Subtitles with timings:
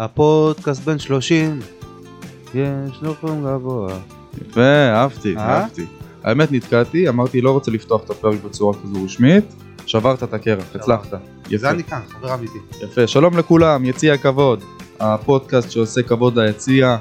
[0.00, 1.58] הפודקאסט בן 30,
[2.54, 3.98] יש לו חום גבוה.
[4.40, 5.42] יפה, אהבתי, אה?
[5.42, 5.86] אהבתי.
[6.24, 9.44] האמת נתקעתי, אמרתי לא רוצה לפתוח את הפרק בצורה כזו רשמית,
[9.86, 11.20] שברת את הקרח, הצלחת.
[11.56, 12.58] זה אני כאן, חבר אמיתי.
[12.82, 14.60] יפה, שלום לכולם, יציע הכבוד,
[15.00, 16.96] הפודקאסט שעושה כבוד ליציע,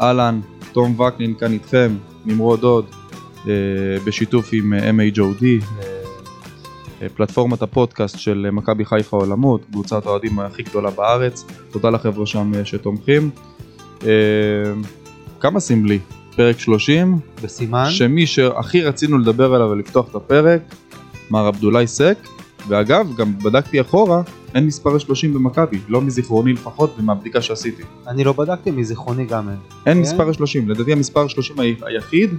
[0.00, 0.40] אהלן,
[0.72, 1.96] תום וקנין כאן איתכם,
[2.26, 2.84] נמרוד עוד,
[3.48, 3.52] אה,
[4.04, 5.44] בשיתוף עם אה, MHOD,
[7.14, 12.64] פלטפורמת הפודקאסט של מכבי חיפה עולמות, קבוצת האוהדים הכי גדולה בארץ, תודה לחבר'ה שם אה,
[12.64, 13.30] שתומכים.
[14.06, 14.08] אה,
[15.40, 15.98] כמה סמלי?
[16.36, 20.60] פרק 30, בסימן, שמי שהכי רצינו לדבר עליו ולפתוח את הפרק,
[21.30, 22.18] מר עבדולאי סק,
[22.68, 24.22] ואגב, גם בדקתי אחורה,
[24.54, 27.82] אין מספר 30 במכבי, לא מזיכרוני לפחות ומהבדיקה שעשיתי.
[28.08, 29.56] אני לא בדקתי, מזיכרוני גם אין.
[29.86, 30.00] אין כן?
[30.00, 32.30] מספר 30, לדעתי המספר 30 ה- היחיד,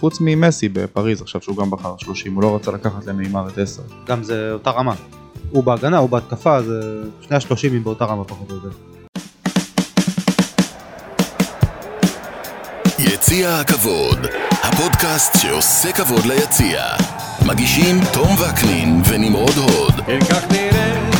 [0.00, 3.82] חוץ ממסי בפריז עכשיו שהוא גם בחר 30, הוא לא רצה לקחת לנעימר את 10.
[4.06, 4.94] גם זה אותה רמה.
[5.50, 8.68] הוא בהגנה, הוא בהתקפה, זה שני השלושים באותה רמה פחות או יותר.
[12.98, 14.18] יציע הכבוד,
[14.62, 16.82] הפודקאסט שעושה כבוד ליציע.
[17.46, 19.94] מגישים תום וקנין ונמרוד הוד.
[20.30, 21.10] כך נראה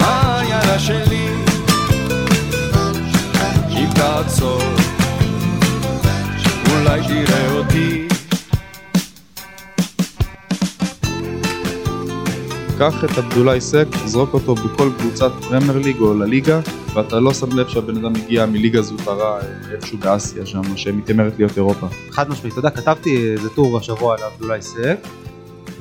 [0.00, 1.23] העיירה שלי
[7.14, 8.08] תראה אותי
[12.78, 16.60] קח את עבדולאי סק, זרוק אותו בכל קבוצת פרמייר ליג או לליגה,
[16.94, 21.56] ואתה לא שם לב שהבן אדם הגיע מליגה זוטרה אה, איפשהו באסיה שם, שמתיימרת להיות
[21.56, 21.86] אירופה.
[22.10, 24.98] חד משמעית, אתה יודע, כתבתי איזה טור השבוע על עבדולאי סק,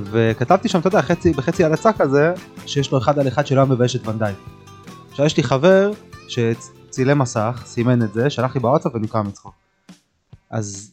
[0.04, 2.34] וכתבתי שם, אתה יודע, חצי, בחצי הלצה כזה,
[2.66, 4.38] שיש לו אחד על אחד שלא מבייש את ונדייק.
[5.12, 5.92] עכשיו יש לי חבר
[6.28, 9.54] שצילם מסך, סימן את זה, שלח לי בוואטסאפ ונקרע מצחוק.
[10.50, 10.92] אז,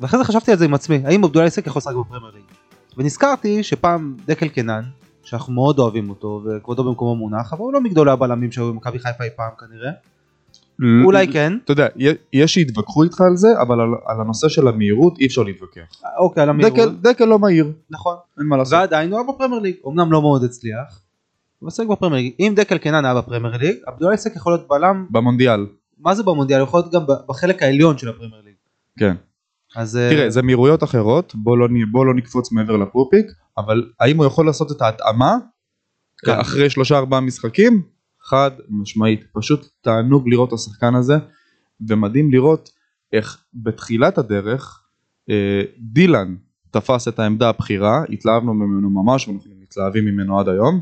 [0.00, 2.44] ואחרי זה חשבתי על זה עם עצמי, האם עבדולאי סק יכול לשחק בפרמייר ליג?
[2.96, 4.82] ונזכרתי שפעם דקל קנן,
[5.22, 9.24] שאנחנו מאוד אוהבים אותו, וכבודו במקומו מונח, אבל הוא לא מגדולי הבלמים שהיו במכבי חיפה
[9.24, 9.90] אי פעם כנראה.
[11.04, 11.52] אולי כן.
[11.64, 11.86] אתה יודע,
[12.32, 16.02] יש שיתווכחו איתך על זה, אבל על, על הנושא של המהירות אי אפשר להתווכח.
[16.18, 16.74] אוקיי, על המהירות.
[16.74, 18.16] דקל, דקל לא מהיר, נכון.
[18.38, 18.72] אין מה לעשות.
[18.72, 21.00] ועדיין הוא היה בפרמייר ליג, אמנם לא מאוד הצליח,
[21.58, 22.32] הוא עוסק בפרמייר ליג.
[22.40, 25.66] אם דקל קנן היה בפרמייר ליג, עבדולאי סק יכול להיות בלם, במונדיאל,
[25.98, 26.60] מה זה במונדיאל?
[26.60, 28.54] הוא יכול להיות גם בחלק העליון של הפרמייר ליג.
[28.98, 29.14] כן.
[29.76, 33.26] אז אה, תראה, זה מהירויות אחרות, בוא לא, בוא לא נקפוץ מעבר לפופיק,
[33.58, 35.36] אבל האם הוא יכול לעשות את ההתאמה
[36.18, 36.38] כן.
[36.40, 37.82] אחרי שלושה ארבעה משחקים?
[38.22, 41.14] חד משמעית, פשוט תענוג לראות את השחקן הזה,
[41.88, 42.70] ומדהים לראות
[43.12, 44.82] איך בתחילת הדרך
[45.30, 46.34] אה, דילן
[46.70, 50.80] תפס את העמדה הבכירה, התלהבנו ממנו ממש ואנחנו מתלהבים ממנו עד היום,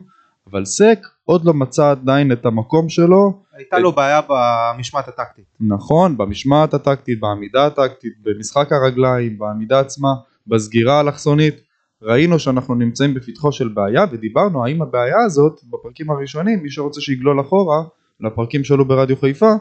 [0.51, 5.45] אבל סק עוד לא מצא עדיין את המקום שלו הייתה לו בעיה במשמעת הטקטית.
[5.61, 10.09] נכון, במשמעת הטקטית, בעמידה הטקטית, במשחק הרגליים, בעמידה עצמה,
[10.47, 11.55] בסגירה האלכסונית.
[12.03, 17.41] ראינו שאנחנו נמצאים בפתחו של בעיה ודיברנו האם הבעיה הזאת בפרקים הראשונים, מי שרוצה שיגלול
[17.41, 17.83] אחורה
[18.21, 19.53] לפרקים שעלו ברדיו חיפה,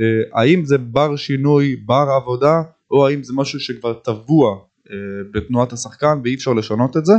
[0.00, 4.58] אה, האם זה בר שינוי, בר עבודה, או האם זה משהו שכבר טבוע
[4.90, 4.96] אה,
[5.32, 7.12] בתנועת השחקן ואי אפשר לשנות את זה,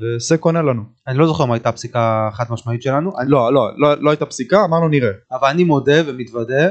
[0.00, 0.82] וסק עונה לנו.
[1.06, 4.26] אני לא זוכר מה הייתה הפסיקה החד משמעית שלנו, אני- לא, לא, לא, לא הייתה
[4.26, 5.10] פסיקה, אמרנו נראה.
[5.32, 6.68] אבל אני מודה ומתוודה,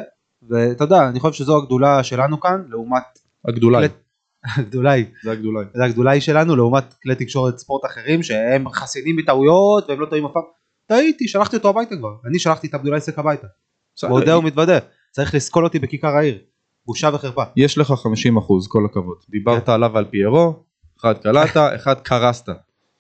[0.49, 3.03] ואתה יודע, אני חושב שזו הגדולה שלנו כאן, לעומת...
[3.47, 3.87] הגדולאי,
[4.57, 5.05] הגדולה היא.
[5.23, 5.65] זה הגדולאי.
[5.73, 10.25] זה הגדולה היא שלנו לעומת כלי תקשורת ספורט אחרים שהם חסינים מטעויות והם לא טועים
[10.25, 10.43] אף פעם.
[10.87, 12.09] טעיתי, שלחתי אותו הביתה כבר.
[12.25, 13.47] אני שלחתי את עבדולאי סק הביתה.
[14.09, 14.77] מודה ומתוודה.
[15.11, 16.37] צריך לסקול אותי בכיכר העיר.
[16.85, 17.43] בושה וחרפה.
[17.55, 19.17] יש לך 50 אחוז, כל הכבוד.
[19.29, 20.63] דיברת עליו על פיירו,
[20.99, 22.49] אחד קלעת, אחד קרסת.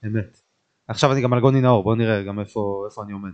[0.05, 0.41] אמת.
[0.87, 3.31] עכשיו אני גם על גוני נאור, בוא נראה גם איפה איפה אני עומד.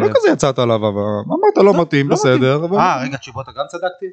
[0.00, 2.58] לא כזה יצאת עליו, אבל אמרת לא מתאים, לא בסדר.
[2.58, 2.74] מתאים.
[2.74, 4.06] אבל- אה רגע צ'יבוטה גם צדקתי?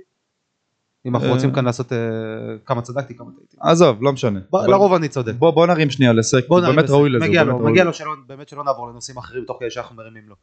[1.05, 1.33] אם אנחנו אה.
[1.33, 1.97] רוצים כאן לעשות אה,
[2.65, 3.57] כמה צדקתי כמה טעיתי.
[3.59, 4.39] עזוב, לא משנה.
[4.53, 5.33] לרוב אני צודק.
[5.37, 6.89] בוא נרים שנייה לסק, הוא באמת.
[6.89, 7.25] ראוי לזה.
[7.25, 7.83] מגיע לו, באמת מגיע.
[7.83, 10.35] לו שלא, באמת שלא נעבור לנושאים אחרים תוך כדי שאנחנו מרימים לו.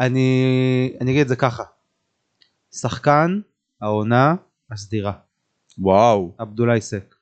[0.00, 1.62] אני, אני אגיד את זה ככה,
[2.72, 3.40] שחקן
[3.80, 4.34] העונה
[4.70, 5.12] הסדירה,
[5.78, 6.32] וואו.
[6.38, 7.15] עבדולאי סק.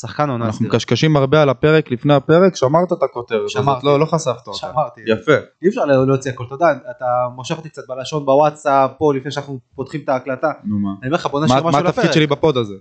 [0.00, 0.66] שחקן העונה אנחנו.
[0.66, 3.86] מקשקשים הרבה על הפרק לפני הפרק, שמרת את הכותרת שמרתי.
[3.86, 4.58] לא לא חשפת אותה.
[4.58, 5.00] שמרתי.
[5.06, 5.32] יפה.
[5.62, 9.58] אי אפשר להוציא הכל, אתה יודע, אתה מושך אותי קצת בלשון בוואטסאפ פה לפני שאנחנו
[9.74, 10.52] פותחים את ההקלטה.
[10.64, 10.88] נו מה.
[11.02, 11.94] אני אומר לך בוא מה נשאיר מה משהו לפרק.
[11.94, 12.74] התפקיד שלי בפוד הזה?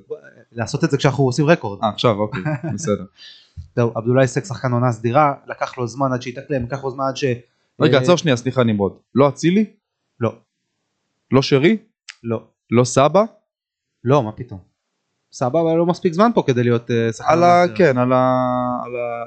[0.51, 1.79] לעשות את זה כשאנחנו עושים רקורד.
[1.83, 2.41] אה עכשיו אוקיי,
[2.73, 3.03] בסדר.
[3.75, 7.17] זהו, עבדולאי סק שחקן עונה סדירה, לקח לו זמן עד שהתאקלם, לקח לו זמן עד
[7.17, 7.25] ש...
[7.79, 8.93] רגע, אה, עצור שנייה, סליחה נמרוד.
[9.15, 9.65] לא אצילי?
[10.19, 10.35] לא,
[11.31, 11.77] לא שרי?
[12.23, 12.43] לא.
[12.71, 13.23] לא סבא?
[14.03, 14.72] לא, מה פתאום.
[15.33, 17.63] סבבה, לא מספיק זמן פה כדי להיות אה, שחקן על ה...
[17.75, 18.37] כן, על ה...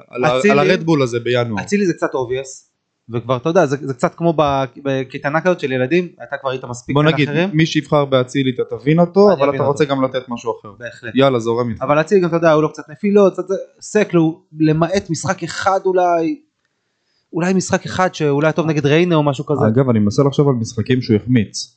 [0.09, 1.61] על ה- על הרדבול הזה בינואר.
[1.63, 2.71] אצילי זה קצת obvious,
[3.09, 4.33] וכבר אתה יודע, זה, זה קצת כמו
[4.83, 7.49] בקייטנה כזאת של ילדים, אתה כבר היית מספיק בוא נגיד, אחרים.
[7.53, 9.67] מי שיבחר באצילי אתה תבין אותו, אבל אתה אותו.
[9.67, 10.71] רוצה גם לתת משהו אחר.
[10.79, 11.11] בהחלט.
[11.15, 11.81] יאללה, זורם איתך.
[11.81, 13.43] אבל אצילי גם אתה יודע, היו לו קצת נפילות, קצת
[13.81, 16.39] סקלו, למעט משחק אחד אולי,
[17.33, 19.67] אולי משחק אחד שאולי טוב נגד ריינה או משהו כזה.
[19.67, 21.76] אגב אני מנסה לחשוב על משחקים שהוא החמיץ.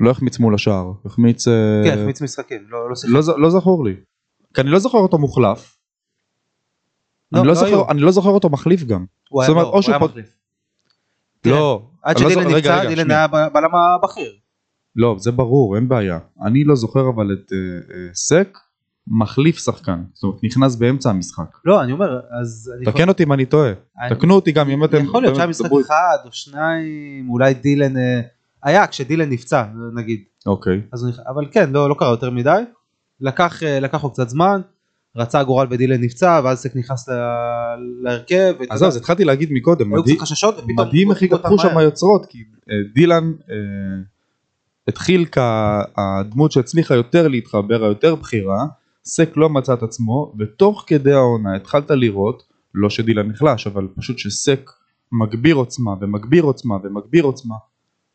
[0.00, 1.48] לא החמיץ מול השער, החמיץ...
[1.48, 3.12] אה, כן, החמיץ משחקים, לא לא שיחק.
[3.12, 3.94] לא, לא זכור לי.
[4.54, 5.76] כי אני לא זוכר אותו מוחלף.
[7.32, 7.90] לא, אני, לא לא זוכר.
[7.90, 9.04] אני לא זוכר אותו מחליף גם.
[9.28, 10.26] הוא היה אומרת, לא, הוא היה פות- מחליף.
[11.42, 11.50] כן.
[11.50, 11.82] לא.
[12.02, 13.10] עד לא שדילן נפצע, דילן.
[13.10, 14.32] היה בלם הבכיר.
[14.96, 16.18] לא, זה ברור, אין בעיה.
[16.42, 17.58] אני לא זוכר אבל את אה,
[17.94, 18.58] אה, סק
[19.08, 20.02] מחליף שחקן.
[20.14, 21.56] זאת אומרת, נכנס באמצע המשחק.
[21.64, 22.72] לא, אני אומר, אז...
[22.76, 23.72] אני תקן אותי אם אני טועה.
[24.00, 25.04] אני- תקנו אותי גם אם אתם...
[25.04, 27.96] יכול להיות שהיה משחק אחד או שניים, אולי דילן...
[27.96, 28.20] אה,
[28.62, 29.64] היה כשדילן נפצע,
[29.94, 30.20] נגיד.
[30.46, 30.80] אוקיי.
[30.94, 32.62] נכ- אבל כן, לא, לא קרה יותר מדי.
[33.20, 34.60] לקח, אה, לקח לו קצת זמן,
[35.16, 37.12] רצה הגורל ודילן נפצע, ואז סק נכנס ל-
[38.02, 38.54] להרכב.
[38.70, 40.54] אז אז התחלתי להגיד מקודם, מדהים- חששות.
[40.76, 41.78] מדהים איך התהפכו שם.
[41.78, 42.38] היוצרות, כי
[42.70, 43.54] אה, דילן אה,
[44.88, 48.66] התחיל כהדמות שהצליחה יותר להתחבר, היותר בכירה,
[49.04, 52.42] סק לא מצא את עצמו, ותוך כדי העונה התחלת לראות,
[52.74, 54.70] לא שדילן נחלש, אבל פשוט שסק
[55.12, 57.54] מגביר עוצמה ומגביר עוצמה ומגביר עוצמה,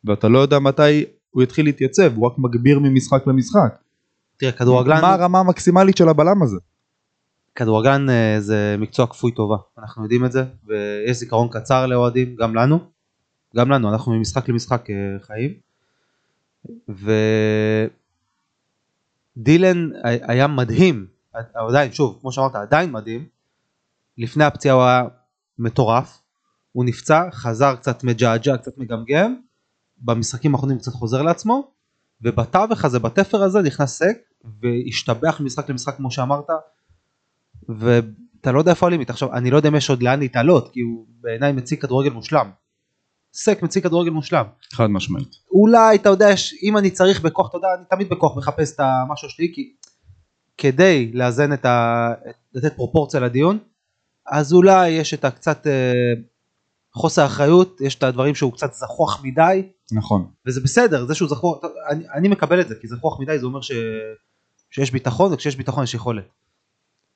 [0.05, 3.77] ואתה לא יודע מתי הוא יתחיל להתייצב, הוא רק מגביר ממשחק למשחק.
[4.37, 5.01] תראה, כדורגלן...
[5.01, 6.57] מה הרמה המקסימלית של הבלם הזה?
[7.55, 12.55] כדורגלן אה, זה מקצוע כפוי טובה, אנחנו יודעים את זה, ויש זיכרון קצר לאוהדים, גם
[12.55, 12.79] לנו,
[13.55, 15.53] גם לנו, אנחנו ממשחק למשחק אה, חיים.
[19.37, 21.05] ודילן היה מדהים,
[21.53, 23.25] עדיין, שוב, כמו שאמרת, עדיין מדהים,
[24.17, 25.03] לפני הפציעה הוא היה
[25.59, 26.21] מטורף,
[26.71, 29.35] הוא נפצע, חזר קצת מג'עג'ע, קצת מגמגם,
[30.05, 31.71] במשחקים האחרונים קצת חוזר לעצמו,
[32.21, 34.17] ובתווך הזה, בתפר הזה נכנס סק,
[34.61, 36.47] והשתבח ממשחק למשחק כמו שאמרת,
[37.69, 39.09] ואתה לא יודע איפה הלימיט.
[39.09, 42.49] עכשיו, אני לא יודע אם יש עוד לאן להתעלות, כי הוא בעיניי מציג כדורגל מושלם.
[43.33, 44.45] סק מציג כדורגל מושלם.
[44.73, 45.35] חד משמעית.
[45.51, 46.27] אולי, אתה יודע,
[46.63, 49.73] אם אני צריך בכוח, אתה יודע, אני תמיד בכוח מחפש את המשהו שלי, כי
[50.57, 52.07] כדי לאזן את ה...
[52.53, 53.57] לתת פרופורציה לדיון,
[54.27, 56.13] אז אולי יש את הקצת אה,
[56.95, 60.27] חוסר אחריות, יש את הדברים שהוא קצת זחוח מדי, נכון.
[60.45, 61.57] וזה בסדר, זה שהוא זחוח,
[61.89, 63.71] אני, אני מקבל את זה, כי זחוח מדי זה אומר ש,
[64.71, 66.27] שיש ביטחון, וכשיש ביטחון יש יכולת.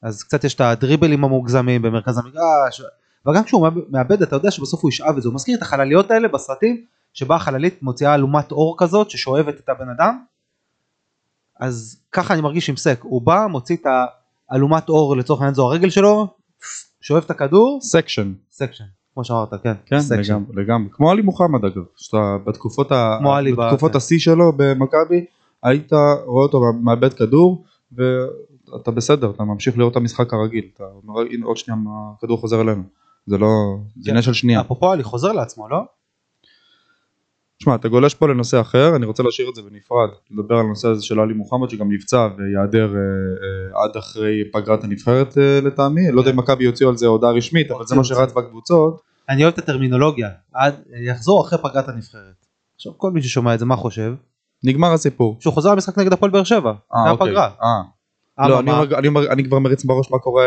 [0.01, 2.81] אז קצת יש את הדריבלים המוגזמים במרכז המגרש,
[3.27, 6.27] וגם כשהוא מאבד- אתה יודע שבסוף הוא ישאב את זה, הוא מזכיר את החלליות האלה
[6.27, 10.23] בסרטים, שבה החללית מוציאה אלומת אור כזאת ששואבת את הבן אדם,
[11.59, 13.85] אז ככה אני מרגיש עם סק, הוא בא, מוציא את
[14.49, 16.27] האלומת אור לצורך העניין זו הרגל שלו,
[17.01, 18.33] שואב את הכדור, suction.
[18.51, 18.83] suction,
[19.13, 19.97] כמו שאמרת, כן, כן.
[20.19, 20.89] לגמרי, לגמרי.
[20.91, 23.19] כמו עלי מוחמד אגב, שאתה בתקופות, ה...
[23.57, 23.97] בתקופות כן.
[23.97, 25.25] השיא שלו במכבי,
[25.63, 25.93] היית
[26.25, 31.45] רואה אותו מאבד כדור, ואתה בסדר, אתה ממשיך לראות את המשחק הרגיל, אתה אומר, הנה
[31.45, 31.79] עוד שנייה
[32.17, 32.83] הכדור חוזר אלינו,
[33.25, 33.47] זה לא,
[33.95, 34.09] זה כן.
[34.11, 34.61] עניין של שנייה.
[34.61, 35.79] אפרופו עלי חוזר לעצמו, לא?
[37.63, 40.87] שמע, אתה גולש פה לנושא אחר, אני רוצה להשאיר את זה בנפרד, לדבר על הנושא
[40.87, 46.11] הזה של עלי מוחמד שגם נפצע ויעדר אה, אה, עד אחרי פגרת הנבחרת אה, לטעמי,
[46.11, 49.43] לא יודע אם מכבי יוציאו על זה הודעה רשמית, אבל זה מה שרץ בקבוצות, אני
[49.43, 50.75] אוהב את הטרמינולוגיה, עד,
[51.05, 52.45] יחזור אחרי פגרת הנבחרת.
[52.75, 54.13] עכשיו כל מי ששומע את זה מה חושב?
[54.63, 55.37] נגמר הסיפור.
[55.39, 57.27] שהוא חוזר למשחק נגד הפועל באר שבע, אה, אחרי אוקיי.
[57.27, 57.49] הפגרה.
[58.47, 60.45] לא, אני, אומר, אני, אומר, אני כבר מריץ בראש מה קורה,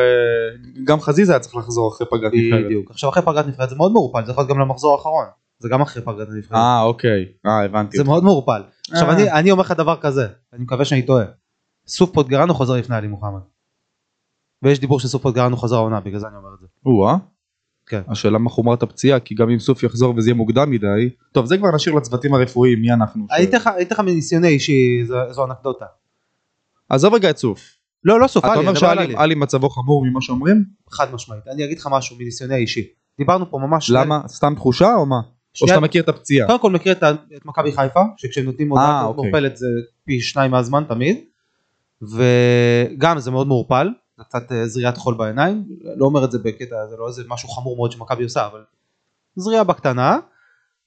[0.85, 2.65] גם חזיזה היה צריך לחזור אחרי פגרת נבחרת.
[2.65, 2.91] בדיוק.
[2.91, 5.25] עכשיו אחרי פגרת נבחרת זה מאוד מעורפל, זה יכול להיות גם למחזור האחרון.
[5.63, 6.55] זה גם אחרי פגרת הנבחרת.
[6.59, 7.25] אה, אוקיי.
[7.47, 7.97] אה, הבנתי.
[7.97, 8.63] זה מאוד מעורפל.
[8.91, 9.15] עכשיו אה.
[9.15, 11.25] אני, אני אומר לך דבר כזה, אני מקווה שאני טועה.
[11.87, 13.41] סוף פוטגרנו חוזר לפני עלי מוחמד.
[14.63, 16.67] ויש דיבור שסוף פוטגרנו חוזר העונה, בגלל זה אני אומר את זה.
[16.87, 17.17] או-אה.
[17.87, 18.01] כן.
[18.09, 21.59] השאלה מה חומרת הפציעה, כי גם אם סוף יחזור וזה יהיה מוקדם מדי, טוב זה
[21.59, 23.27] כבר נשאיר לצוותים הרפואיים, מי אנחנו.
[23.33, 23.57] אני אתן
[23.91, 25.85] לך- מניסיוני אישי, זו- אנקדוטה.
[26.89, 27.61] עזוב רגע את סוף.
[28.05, 28.75] לא, לא סוף, אתה אומר.
[28.75, 30.65] שאלי מצבו חמור ממה שאומרים?
[30.91, 31.49] חד משמעית.
[31.49, 32.89] אני אגיד לך משהו מניסיוני האישי.
[33.19, 33.91] דיברנו פה ממש...
[33.91, 34.21] למה?
[34.29, 35.21] סתם תחושה או מה?
[35.61, 36.47] או שאתה מכיר את הפציעה?
[36.47, 37.03] קודם כל מכיר את,
[37.37, 39.23] את מכבי חיפה, שכשהם נותנים הודעה אה, אוקיי.
[39.23, 39.67] מעורפלת זה
[40.05, 41.25] פי שניים מהזמן תמיד,
[42.03, 43.89] וגם זה מאוד מעורפל,
[44.21, 45.65] קצת אה, זריעת חול בעיניים,
[45.97, 48.65] לא אומר את זה בקטע, זה לא איזה משהו חמור מאוד שמכבי עושה, אבל
[49.37, 50.19] זריעה בקטנה,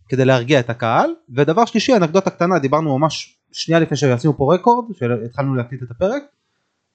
[0.10, 4.86] כדי להרגיע את הקהל, ודבר שלישי, אנקדוטה קטנה, דיברנו ממש שנייה לפני שעשינו פה רקורד,
[4.94, 6.24] שהתחלנו להקליט את הפרק,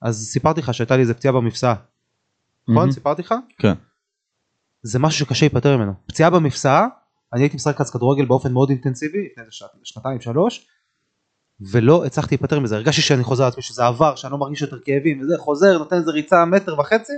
[0.02, 1.74] אז סיפרתי לך שהייתה לי איזה פציעה במפסעה,
[2.62, 2.74] נכון?
[2.74, 2.90] מהמם.
[2.92, 3.34] סיפרתי לך?
[3.58, 3.72] כן.
[4.82, 5.92] זה משהו שקשה להיפטר ממנו.
[6.06, 6.86] פציעה במפסעה,
[7.32, 10.66] אני הייתי משחק אז כדורגל באופן מאוד אינטנסיבי, לפני איזה שנת- שנתיים שלוש,
[11.60, 15.20] ולא הצלחתי להיפטר מזה, הרגשתי שאני חוזר לעצמי, שזה עבר, שאני לא מרגיש יותר כאבים
[15.20, 17.12] וזה, חוזר, נותן איזה ריצה מטר וחצי,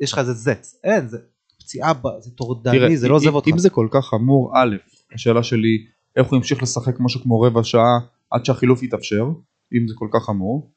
[0.00, 1.18] יש לך איזה זץ, אין, זה
[1.58, 3.48] פציעה, זה טורדני, תראה, זה לא עוזב אותך.
[3.48, 4.76] אם זה כל כך חמור, א',
[5.14, 7.98] השאלה שלי, איך הוא ימשיך לשחק משהו כמו רבע שעה
[8.30, 9.24] עד שהחילוף יתאפשר,
[9.72, 10.70] אם זה כל כך חמור.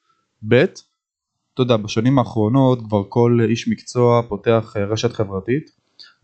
[0.47, 0.53] ב',
[1.53, 5.71] אתה יודע, בשנים האחרונות כבר כל איש מקצוע פותח אה, רשת חברתית,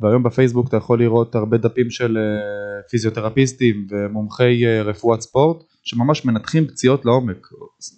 [0.02, 6.26] והיום בפייסבוק אתה יכול לראות הרבה דפים של אה, פיזיותרפיסטים ומומחי אה, רפואת ספורט, שממש
[6.26, 7.48] מנתחים פציעות לעומק,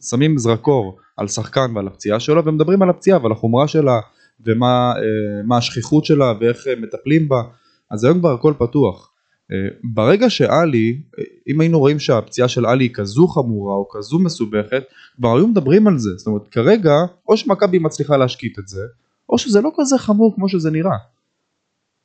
[0.10, 4.00] שמים זרקור על שחקן ועל הפציעה שלו, ומדברים על הפציעה ועל החומרה שלה,
[4.46, 4.94] ומה
[5.52, 7.42] אה, השכיחות שלה ואיך מטפלים בה.
[7.92, 9.10] אז היום כבר הכל פתוח.
[9.84, 11.02] ברגע שעלי,
[11.48, 14.84] אם היינו רואים שהפציעה של עלי היא כזו חמורה או כזו מסובכת,
[15.18, 16.10] כבר היו מדברים על זה.
[16.18, 16.94] זאת אומרת, כרגע,
[17.30, 18.82] או שמכבי מצליחה להשקיט את זה,
[19.30, 20.98] או שזה לא כזה חמור כמו שזה נראה.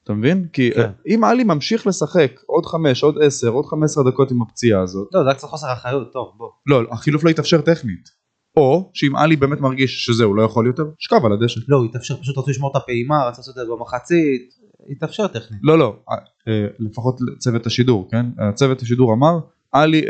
[0.09, 0.47] אתה מבין?
[0.53, 0.81] כי כן.
[0.81, 5.09] אה, אם עלי ממשיך לשחק עוד 5, עוד 10, עוד 15 דקות עם הפציעה הזאת,
[5.13, 6.49] לא, זה היה קצת חוסר אחריות, טוב, בוא.
[6.67, 8.09] לא, החילוף לא יתאפשר טכנית.
[8.57, 11.61] או שאם עלי באמת מרגיש שזהו, לא יכול יותר, שכב על הדשא.
[11.69, 14.55] לא, הוא התאפשר, פשוט רצו לשמור את הפעימה, רצו לעשות את זה במחצית,
[14.91, 15.61] התאפשר טכנית.
[15.63, 16.15] לא, לא, אה,
[16.49, 18.27] אה, לפחות צוות השידור, כן?
[18.55, 19.39] צוות השידור אמר,
[19.73, 20.03] עלי,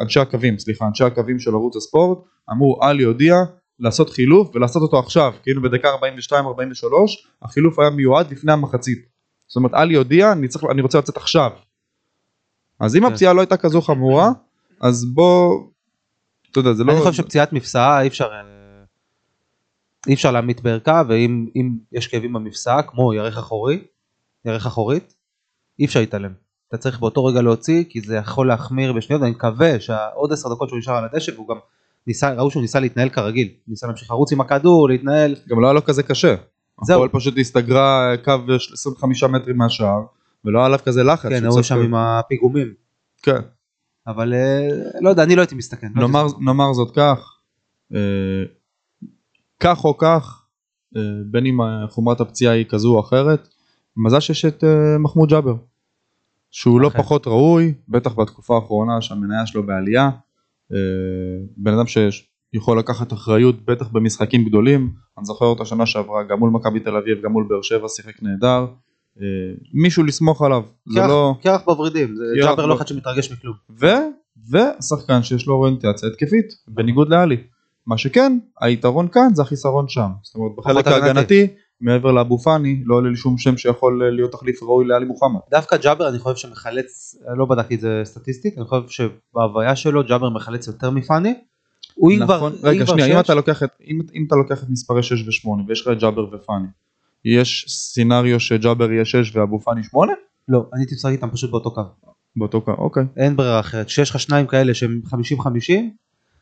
[0.00, 2.18] אנשי הקווים, סליחה, אנשי הקווים של ערוץ הספורט,
[2.50, 3.36] אמרו, עלי הודיע
[3.80, 5.94] לעשות חילוף ולעשות אותו עכשיו, כאילו בדקה 42-43,
[7.42, 9.15] החילוף היה מיועד לפני המחצית.
[9.48, 11.50] זאת אומרת, עלי הודיע, אני, צריך, אני רוצה לצאת עכשיו.
[12.80, 13.12] אז אם כן.
[13.12, 14.30] הפציעה לא הייתה כזו חמורה,
[14.80, 15.66] אז בוא,
[16.50, 16.92] אתה יודע, זה לא...
[16.92, 18.40] אני חושב שפציעת מפסעה אי אפשר, אה,
[20.06, 23.84] אי אפשר להמית בערכה, ואם אם יש כאבים במפסעה, כמו ירך אחורי,
[24.44, 25.14] ירך אחורית,
[25.78, 26.32] אי אפשר להתעלם.
[26.68, 30.68] אתה צריך באותו רגע להוציא, כי זה יכול להחמיר בשניות, אני מקווה שעוד עשר דקות
[30.68, 31.56] שהוא נשאר על הדשא, והוא גם
[32.06, 35.72] ניסה, ראו שהוא ניסה להתנהל כרגיל, ניסה להמשיך לרוץ עם הכדור, להתנהל, גם לא היה
[35.74, 36.34] לו כזה קשה.
[36.84, 36.96] זהו.
[37.04, 40.02] הפועל פשוט הסתגרה קו של 25 מטרים מהשער,
[40.44, 41.28] ולא היה עליו כזה לחץ.
[41.30, 42.74] כן, צריך- שם עם הפיגומים,
[43.22, 43.40] כן.
[44.06, 44.68] אבל אה,
[45.00, 45.86] לא יודע, אני לא הייתי מסתכן.
[45.94, 46.44] לא נאמר, מסתכן.
[46.44, 47.38] נאמר זאת כך,
[47.94, 47.98] אה,
[49.60, 50.42] כך או כך,
[50.96, 53.48] אה, בין אם אה, חומרת הפציעה היא כזו או אחרת,
[53.96, 55.54] מזל שיש את אה, מחמוד ג'אבר,
[56.50, 56.98] שהוא לא אכן.
[56.98, 60.10] פחות ראוי, בטח בתקופה האחרונה שהמניה שלו בעלייה,
[60.72, 60.76] אה,
[61.56, 61.86] בן אדם
[62.56, 66.96] שיכול לקחת אחריות בטח במשחקים גדולים, אני זוכר אותה שנה שעברה גם מול מכבי תל
[66.96, 68.66] אביב, גם מול באר שבע שיחק נהדר,
[69.20, 69.24] אה,
[69.74, 71.34] מישהו לסמוך עליו, זה לא...
[71.42, 73.54] קרח בוורידים, ג'אבר לא אחד שמתרגש מכלום.
[74.50, 77.36] ושחקן שיש לו אוריינטציה התקפית, בניגוד לאלי.
[77.86, 80.08] מה שכן, היתרון כאן זה החיסרון שם.
[80.22, 80.86] זאת אומרת, בחלק.
[80.86, 81.46] ההגנתי,
[81.80, 85.40] מעבר לאבו פאני, לא עולה לי שום שם שיכול להיות תחליף ראוי לאלי מוחמד.
[85.50, 90.30] דווקא ג'אבר אני חושב שמחלץ, לא בדקתי את זה סטטיסטית, אני חושב שבהוויה שלו ג'אבר
[90.30, 91.34] מחלץ יותר מפאני.
[91.98, 92.52] הוא כבר, נכון?
[92.52, 95.12] אם רגע, כבר שנייה, אם אתה לוקח את, אם, אם אתה לוקח את מספרי 6
[95.22, 96.66] ו-8 ויש לך את ג'אבר ופאני,
[97.24, 100.12] יש סצנריו שג'אבר יהיה 6 ואבו פאני 8?
[100.48, 101.80] לא, אני הייתי משחק איתם פשוט באותו קו.
[102.36, 103.04] באותו קו, אוקיי.
[103.16, 103.86] אין ברירה אחרת.
[103.86, 105.12] כשיש לך שניים כאלה שהם 50-50,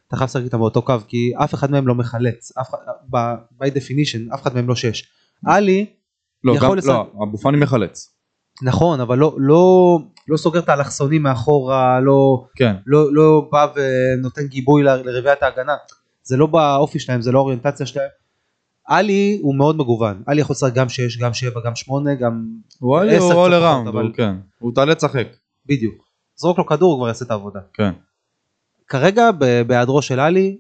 [0.09, 2.53] אתה חייב לשחק איתם באותו קו, כי אף אחד מהם לא מחלץ.
[2.61, 2.79] אף אחד,
[3.63, 5.09] by definition, אף אחד מהם לא שש.
[5.47, 5.87] עלי,
[6.45, 8.15] לא, יכול לשחק- לא, אבו פאני מחלץ.
[8.63, 12.77] נכון, אבל לא, לא, לא סוגר את האלכסונים מאחורה, לא, כן.
[12.87, 15.73] לא, לא בא ונותן גיבוי לרביעיית ההגנה.
[16.23, 18.09] זה לא באופי שלהם, זה לא האוריינטציה שלהם.
[18.87, 20.23] עלי הוא מאוד מגוון.
[20.27, 22.47] עלי יכול לשחק גם 6, גם 7, גם 8, גם...
[22.79, 24.35] הוא עשר עלי הוא פחות, around, אבל- הוא כן.
[24.59, 25.27] הוא תעלה תשחק.
[25.67, 26.05] בדיוק.
[26.37, 27.61] זרוק לו כדור, הוא כבר יעשה את העבודה.
[27.75, 27.91] כן.
[28.89, 29.31] כרגע
[29.67, 30.59] בהיעדרו של עלי,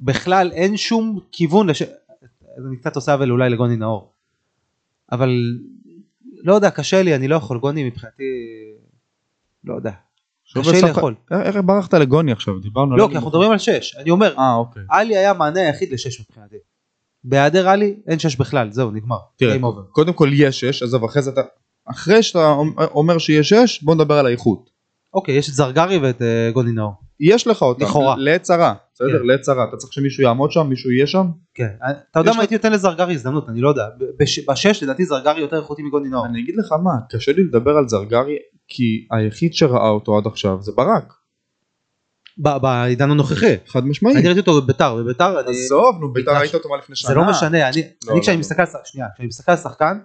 [0.00, 1.82] בכלל אין שום כיוון, לש...
[2.68, 4.12] אני קצת עושה אבל אולי לגוני נאור.
[5.12, 5.30] אבל
[6.42, 8.22] לא יודע, קשה לי, אני לא יכול, גוני מבחינתי,
[9.64, 9.90] לא יודע.
[10.58, 11.14] קשה לאכול.
[11.30, 12.58] איך איך ברחת לגוני עכשיו?
[12.58, 14.82] דיברנו לא, כי אנחנו מדברים על 6, אני אומר, אה, אוקיי.
[14.90, 16.56] עלי היה המענה היחיד לשש מבחינתי.
[17.24, 19.18] בהיעדר עלי אין שש בכלל, זהו, נגמר.
[19.36, 19.56] תראה.
[19.92, 21.40] קודם כל יש 6, עזוב, אחרי זה אתה...
[21.90, 22.56] אחרי שאתה
[22.94, 24.70] אומר שיש 6, בוא נדבר על האיכות.
[25.14, 26.92] אוקיי, יש את זרגרי ואת אה, גוני נאור.
[27.20, 28.14] יש לך אותם, לכאורה.
[28.18, 29.18] לעת צרה, בסדר?
[29.18, 29.26] כן.
[29.26, 31.26] לעת צרה, אתה צריך שמישהו יעמוד שם, מישהו יהיה שם?
[31.54, 31.68] כן,
[32.10, 33.84] אתה יודע מה הייתי נותן לזרגרי הזדמנות, אני לא יודע.
[34.48, 36.26] בשש לדעתי זרגרי יותר איכותי מגוני נאור.
[36.26, 38.36] אני אגיד לך מה, קשה לי לדבר על זרגרי,
[38.68, 41.12] כי היחיד שראה אותו עד עכשיו זה ברק,
[42.36, 43.56] בעידן הנוכחי.
[43.66, 44.14] חד משמעי.
[44.14, 45.50] אני ראיתי אותו בביתר, בביתר אני...
[45.50, 47.08] עזוב, נו, ביתר ראית אותו מה לפני שנה.
[47.08, 48.42] זה לא משנה, אני, לא, אני לא, כשאני לא.
[49.12, 49.98] כשאני מסתכל על שחקן,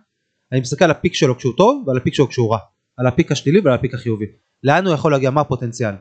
[0.52, 2.58] אני מסתכל על הפיק שלו כשהוא טוב ועל הפיק שלו כשהוא רע.
[2.98, 4.26] על הפיק השלילי ועל הפיק החיובי.
[4.64, 5.94] לאן הוא יכול להגיע, מה הפוטנציאל.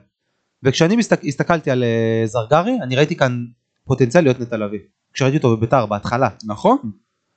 [0.65, 3.45] וכשאני מסתק, הסתכלתי על אה, זרגרי, אני ראיתי כאן
[3.85, 4.79] פוטנציאל להיות נטע לביא.
[5.13, 6.29] כשראיתי אותו בביתר בהתחלה.
[6.47, 6.79] נכון.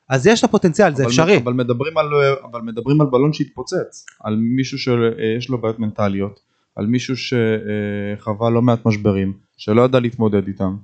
[0.10, 1.38] אז יש לו פוטנציאל, זה אפשרי.
[1.38, 2.08] אבל מדברים על,
[2.52, 6.40] אבל מדברים על בלון שהתפוצץ, על מישהו שיש לו בעיות מנטליות,
[6.76, 10.76] על מישהו שחווה לא מעט משברים, שלא ידע להתמודד איתם.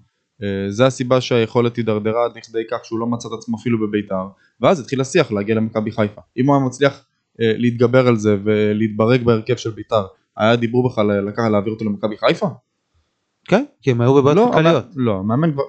[0.43, 4.27] אה, זה הסיבה שהיכולת הידרדרה עד לכדי כך שהוא לא מצא את עצמו אפילו בביתר,
[4.61, 6.21] ואז התחיל השיח להגיע למכבי חיפה.
[6.37, 7.05] אם הוא היה מצליח
[7.41, 10.05] אה, להתגבר על זה ולהתברג בהרכב של ביתר,
[10.37, 12.47] היה דיבור בכלל לקחת להעביר אותו למכבי חיפה?
[13.45, 14.85] כן, כי הם היו בבעיות לא, כלכליות.
[14.95, 15.63] לא, המאמן כבר,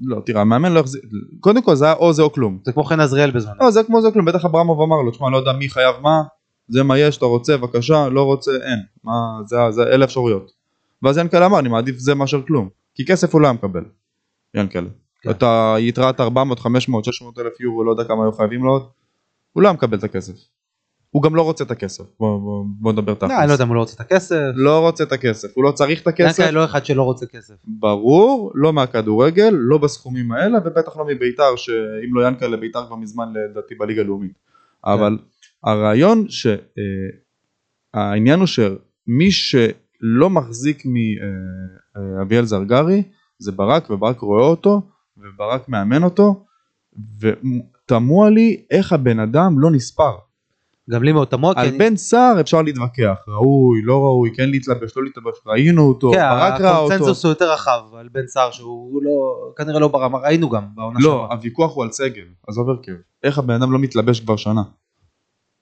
[0.00, 1.00] לא, תראה, המאמן לא החזיר,
[1.40, 2.58] קודם כל זה היה או זה או כלום.
[2.64, 3.56] זה כמו חן עזריאל בזמנו.
[3.60, 6.22] לא, זה כמו זה כלום, בטח אברמוב אמר לו, תשמע, לא יודע מי חייב מה,
[6.68, 8.78] זה מה יש, אתה רוצה, בבקשה, לא רוצה, אין.
[9.04, 9.12] מה,
[9.46, 10.52] זה, זה אלה אפשרויות.
[11.02, 12.68] ואז ינקלה אמר, אני מעדיף זה מאשר כלום.
[12.94, 13.84] כי כסף הוא לא היה מקבל.
[14.54, 14.88] ינקלה.
[15.22, 15.30] כן.
[15.30, 18.82] אתה יתרת 400, 500, 600 אלף יורו, לא יודע כמה היו חייבים לו עוד,
[19.52, 20.34] הוא לא היה מקבל את הכסף.
[21.10, 22.04] הוא גם לא רוצה את הכסף.
[22.20, 23.30] בוא, בוא, בוא נדבר תכלס.
[23.30, 24.50] לא, אני לא יודע אם הוא לא רוצה את הכסף.
[24.54, 26.38] לא רוצה את הכסף, הוא לא צריך את הכסף.
[26.38, 27.54] ינקלה לא אחד שלא רוצה כסף.
[27.66, 33.32] ברור, לא מהכדורגל, לא בסכומים האלה, ובטח לא מביתר, שאם לא ינקלה ביתר כבר מזמן
[33.32, 34.32] לדעתי בליגה הלאומית.
[34.84, 35.18] אבל
[35.64, 36.26] הרעיון
[37.94, 40.82] שהעניין הוא שמי שלא מחזיק
[42.16, 43.02] מאביאל זרגרי
[43.38, 44.82] זה ברק וברק רואה אותו
[45.18, 46.44] וברק מאמן אותו
[47.20, 50.12] ותמוה לי איך הבן אדם לא נספר.
[50.90, 55.04] גם לי מאוד תמוה, על בן סער אפשר להתווכח, ראוי, לא ראוי, כן להתלבש, לא
[55.04, 56.86] להתלבש, ראינו אותו, כן, ברק ראה אותו.
[56.86, 59.10] הקונצנזוס הוא יותר רחב על בן סער שהוא לא,
[59.56, 61.26] כנראה לא ברמה, ראינו גם בעונה לא, שעברה.
[61.30, 62.92] הוויכוח הוא על סגל, עזוב הרכב.
[63.22, 64.62] איך הבן אדם לא מתלבש כבר שנה?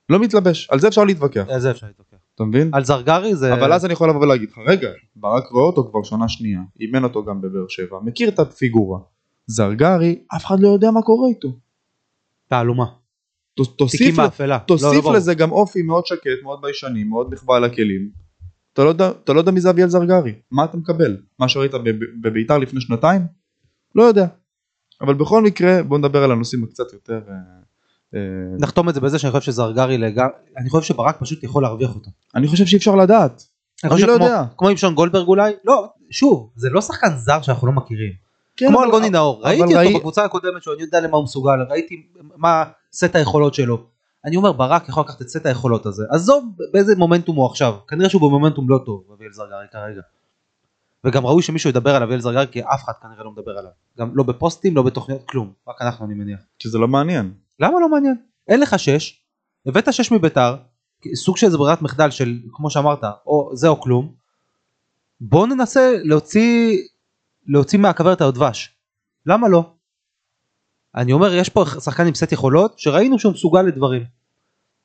[0.08, 2.16] לא מתלבש, על זה אפשר להתווכח, על זה אפשר להתווכח.
[2.34, 2.70] אתה מבין?
[2.72, 3.54] על זרגרי זה...
[3.54, 7.04] אבל אז אני יכול לבוא ולהגיד לך, רגע, ברק רואה אותו כבר שנה שנייה, אימן
[7.04, 8.98] אותו גם בבאר שבע, מכיר את הפיגורה.
[9.46, 11.48] זרגרי, אף אחד לא יודע מה קורה איתו.
[12.48, 12.84] תעלומה.
[13.64, 14.46] תוסיף, ל- באפלה.
[14.46, 15.04] לא, לא תוסיף.
[15.14, 18.08] לזה גם אופי מאוד שקט, מאוד ביישני, מאוד נחבא על הכלים.
[18.72, 21.16] אתה לא יודע- אתה לא יודע מי זה אביאל זרגרי, מה אתה מקבל?
[21.38, 21.90] מה שראית בב-
[22.22, 23.22] בביתר לפני שנתיים?
[23.94, 24.26] לא יודע.
[25.00, 27.20] אבל בכל מקרה, בוא נדבר על הנושאים הקצת יותר...
[27.28, 27.34] אה,
[28.14, 28.20] אה,
[28.60, 32.10] נחתום את זה בזה שאני חושב שזרגרי לגמרי, אני חושב שברק פשוט יכול להרוויח אותו.
[32.34, 33.42] אני חושב שאי אפשר לדעת.
[33.84, 34.44] אני אני לא כמו- יודע.
[34.56, 38.12] כמו עם שון גולדברג אולי, לא, שוב, זה לא שחקן זר שאנחנו לא מכירים.
[38.56, 41.16] כן, כמו אבל- על גוני נאור, ראיתי ראי- אותו בקבוצה הקודמת שלו, אני יודע למה
[41.16, 42.64] הוא מסוגל, ראיתי מה
[42.98, 43.84] סט היכולות שלו.
[44.24, 48.10] אני אומר ברק יכול לקחת את סט היכולות הזה, עזוב באיזה מומנטום הוא עכשיו, כנראה
[48.10, 50.00] שהוא במומנטום לא טוב, אביאל זרגרי כרגע.
[51.04, 53.70] וגם ראוי שמישהו ידבר על אביאל זרגרי כי אף אחד כנראה לא מדבר עליו.
[53.98, 56.40] גם לא בפוסטים, לא בתוכניות, כלום, רק אנחנו אני מניח.
[56.58, 57.32] שזה לא מעניין.
[57.60, 58.16] למה לא מעניין?
[58.48, 59.22] אין לך שש,
[59.66, 60.56] הבאת שש מביתר,
[61.14, 64.12] סוג של איזה ברירת מחדל של כמו שאמרת, או זה או כלום.
[65.20, 66.78] בוא ננסה להוציא,
[67.46, 68.74] להוציא מהכוורת עוד דבש.
[69.26, 69.70] למה לא?
[70.98, 74.02] אני אומר יש פה שחקן עם סט יכולות שראינו שהוא מסוגל לדברים.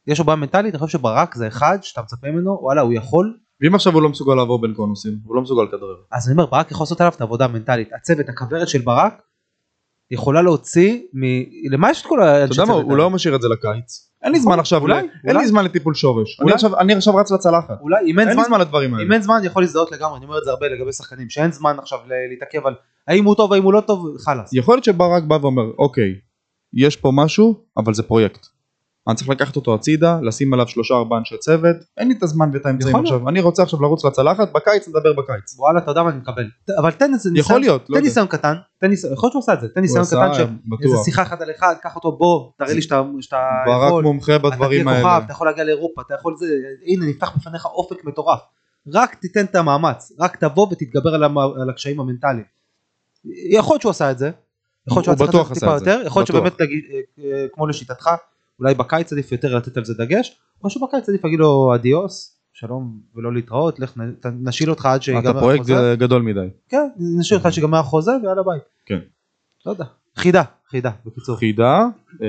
[0.07, 3.37] יש לו בעיה מנטלית, אני חושב שברק זה אחד שאתה מצפה ממנו, וואלה הוא יכול,
[3.61, 5.95] ואם עכשיו הוא לא מסוגל לעבור בין קונוסים, הוא לא מסוגל לכדרר.
[6.11, 7.89] אז אני אומר ברק יכול לעשות עליו את העבודה המנטלית.
[7.93, 9.21] הצוות, הכוורת של ברק,
[10.11, 11.23] יכולה להוציא מ...
[11.73, 12.97] למה יש את כל אתה האנשי יודע מה, הוא?
[12.97, 14.09] לא משאיר את זה לקיץ.
[14.23, 15.37] אין לי זמן עכשיו, אולי, אין.
[15.37, 16.39] לי זמן לטיפול שורש.
[16.41, 16.51] אני.
[16.51, 17.81] עכשיו- רץ לצלחת.
[17.81, 19.13] אולי אם אין אין לי זמן, זמן לדברים אם האלה.
[19.13, 21.75] אין זמן אני יכול להזדהות לגמרי, אני אומר את זה הרבה לגבי שחקנים, שאין זמן
[21.79, 22.73] עכשיו להתעכב על
[23.07, 24.53] האם הוא טוב האם הוא לא טוב, חלאס.
[24.53, 26.13] יכול להיות שברק בא ואומר, אוקיי,
[26.73, 28.47] יש פה משהו, אבל זה פרויקט.
[29.07, 32.49] אני צריך לקחת אותו הצידה, לשים עליו שלושה ארבעה אנשי צוות, אין לי את הזמן
[32.53, 33.15] ואת האמצעים יכול להיות.
[33.15, 35.59] עכשיו, אני רוצה עכשיו לרוץ לצלחת, בקיץ נדבר בקיץ.
[35.59, 36.45] וואלה אתה יודע מה אני מקבל.
[36.77, 38.07] אבל תן איזה יכול ניסיון, להיות, לא תן יודע.
[38.07, 40.55] ניסיון קטן, תן ניסיון, יכול להיות שהוא עשה את זה, תן ניסיון קטן.
[40.83, 44.37] איזה שיחה אחד על אחד, קח אותו בוא, תראה לי שאתה שאתה ברק יכול, מומחה
[44.37, 45.17] בדברים האלה.
[45.17, 46.45] אתה יכול להגיע לאירופה, אתה יכול זה,
[46.87, 48.39] הנה נפתח בפניך אופק מטורף.
[48.93, 51.15] רק תיתן את המאמץ, רק תבוא ותתגבר
[51.61, 52.45] על הקשיים המנטליים.
[53.49, 54.31] יכול להיות שהוא עשה את זה,
[54.87, 56.27] יכול להיות שהוא עשה את זה, יותר, יכול להיות.
[56.27, 56.65] שבאמת אה,
[57.19, 58.09] אה, כמו לשיטתך,
[58.63, 62.99] אולי בקיץ עדיף יותר לתת על זה דגש, או שבקיץ עדיף להגיד לו אדיוס, שלום
[63.15, 63.93] ולא להתראות, לך
[64.25, 65.95] נשיל אותך עד שיגמר אתה פרויקט החוזה.
[65.97, 66.47] גדול מדי.
[66.69, 66.87] כן,
[67.19, 68.59] נשאיר אותך שיגמר החוזה ויאללה ביי.
[68.85, 68.99] כן.
[69.65, 69.85] לא יודע.
[70.15, 71.37] חידה, חידה, בקיצור.
[71.37, 71.85] חידה,
[72.21, 72.27] אה,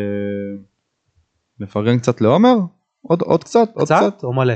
[1.60, 2.54] נפרגן קצת לעומר?
[3.02, 3.68] עוד עוד קצת?
[3.74, 4.24] עוד קצת?
[4.24, 4.54] או מלא?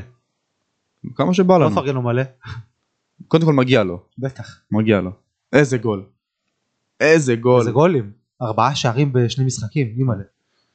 [1.14, 1.70] כמה שבא לא לנו.
[1.70, 2.22] נפרגן לו מלא.
[3.28, 4.60] קודם כל מגיע לו, בטח.
[4.70, 5.10] מגיע לו.
[5.52, 6.04] איזה גול.
[7.00, 7.60] איזה גול.
[7.60, 8.10] איזה גולים.
[8.42, 10.24] ארבעה שערים בשני משחקים, אימא'לה.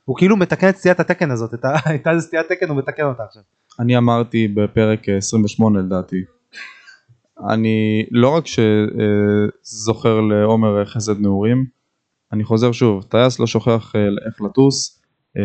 [0.06, 1.54] הוא כאילו מתקן את סטיית התקן הזאת,
[1.86, 3.44] הייתה איזה סטיית תקן הוא מתקן אותה עכשיו.
[3.80, 6.24] אני אמרתי בפרק אה, 28 לדעתי.
[7.50, 8.44] אני לא רק
[9.63, 11.66] שזוכר לעומר חסד נעורים,
[12.34, 15.02] אני חוזר שוב, טייס לא שוכח אה, איך לטוס,
[15.38, 15.42] אה,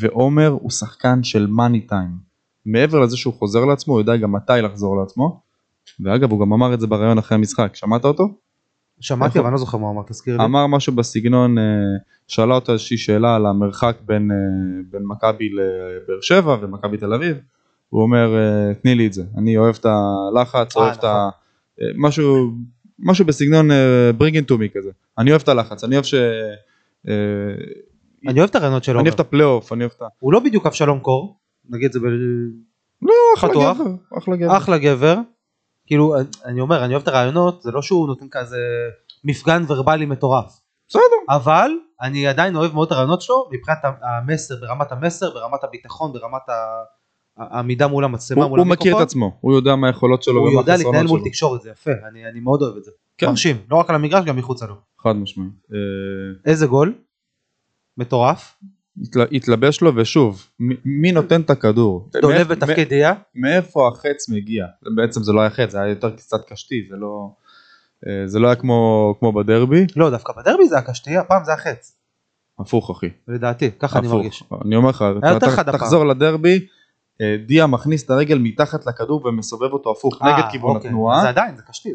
[0.00, 2.30] ועומר הוא שחקן של מאני טיים.
[2.66, 5.40] מעבר לזה שהוא חוזר לעצמו, הוא יודע גם מתי לחזור לעצמו.
[6.04, 8.24] ואגב, הוא גם אמר את זה בריאיון אחרי המשחק, שמעת אותו?
[9.00, 9.38] שמעתי?
[9.38, 10.44] אבל אני לא זוכר מה אמר, תזכיר לי.
[10.44, 11.64] אמר משהו בסגנון, אה,
[12.28, 14.36] שאלה אותו איזושהי שאלה על המרחק בין, אה,
[14.90, 17.36] בין מכבי לבאר שבע ומכבי תל אביב.
[17.88, 21.28] הוא אומר, אה, תני לי את זה, אני אוהב את הלחץ, אוהב את ה...
[21.80, 22.52] אה, משהו,
[22.98, 23.70] משהו בסגנון
[24.18, 24.90] bring it to me כזה.
[25.18, 26.14] אני אוהב את הלחץ, אני אוהב ש...
[28.28, 29.00] אני אוהב את הרעיונות שלו.
[29.00, 30.06] אני אוהב את הפלייאוף, אני אוהב את ה...
[30.18, 31.36] הוא לא בדיוק אבשלום קור,
[31.70, 32.04] נגיד זה ב...
[33.02, 33.50] לא, אחלה.
[33.52, 33.84] גבר,
[34.56, 35.16] אחלה גבר.
[35.90, 38.56] כאילו, אני אומר, אני אוהב את הרעיונות, זה לא שהוא נותן כזה
[39.24, 40.60] מפגן ורבלי מטורף.
[40.88, 41.02] בסדר.
[41.28, 46.42] אבל אני עדיין אוהב מאוד את הרעיונות שלו מבחינת המסר, ברמת המסר, ברמת הביטחון, ברמת
[47.36, 49.02] העמידה מול המצלמה, מול הוא מכיר את המיקרופון.
[49.02, 51.20] עצמו, הוא יודע מה היכולות שלו הוא יודע להתנהל מול.
[51.24, 52.90] תקשורת, זה יפה, אני אני מאוד אוהב את זה.
[53.18, 53.26] כן.
[53.26, 54.74] מרשים, לא רק על המגרש, גם מחוצה לו.
[55.02, 55.52] חד משמעית.
[55.72, 56.94] אה, איזה גול?
[57.96, 58.56] מטורף.
[59.02, 60.46] התל- התלבש לו ושוב
[60.84, 63.14] מי- נותן את הכדור דולב מאיפה- בתפקיד דיה.
[63.34, 67.30] מאיפה החץ מגיע בעצם זה לא היה חץ זה היה יותר קצת קשתי זה לא
[68.06, 71.96] אה, זה לא היה כמו כמו בדרבי לא, דווקא בדרבי זה הקשתי, הפעם זה החץ.
[72.60, 74.08] הפוך אחי לדעתי, ככה אני.
[74.08, 74.44] מרגיש.
[74.64, 75.78] אני אומר לך היה.
[75.78, 76.66] תחזור לדרבי
[77.20, 80.88] אה, דיה מכניס את הרגל מתחת לכדור ומסובב אותו הפוך נגד אה, כיוון אוקיי.
[80.88, 81.88] התנועה זה עדיין, זה קשתי.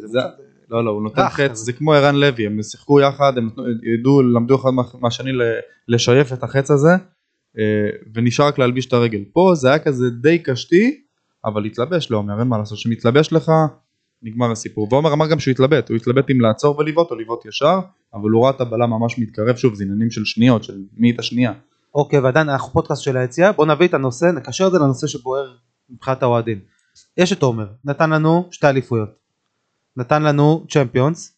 [0.70, 1.58] לא לא הוא נותן רך חץ.
[1.58, 3.50] זה כמו ערן לוי הם שיחקו יחד הם
[4.00, 5.32] ידעו למדו אחד מה- מהשני
[5.88, 6.90] לשייף את החץ הזה
[7.60, 7.64] אה,
[8.14, 9.24] ונשאר רק להלביש את הרגל.
[9.34, 11.02] פה זה היה כזה די קשתי,
[11.46, 13.52] אבל התלבש לעומר, אין מה לעשות, שמתלבש לך,
[14.24, 14.88] נגמר הסיפור.
[14.92, 17.80] ועומר אמר גם שהוא התלבט, הוא התלבט אם לעצור ולבעוט או לבעוט ישר,
[18.14, 21.20] אבל הוא ראה את הבלם ממש מתקרב, שוב, זה עניינים של שניות, של מי את
[21.20, 21.54] השנייה.
[21.96, 25.54] אוקיי, ועדיין אנחנו פודקאסט של היציאה, בוא נביא את הנושא, נקשר את זה לנושא שבוער
[25.90, 26.60] מבחינת האוהדים.
[27.18, 29.10] יש את עומר, נתן לנו שתי אליפויות.
[29.98, 31.36] נתן לנו צ'מפיונס,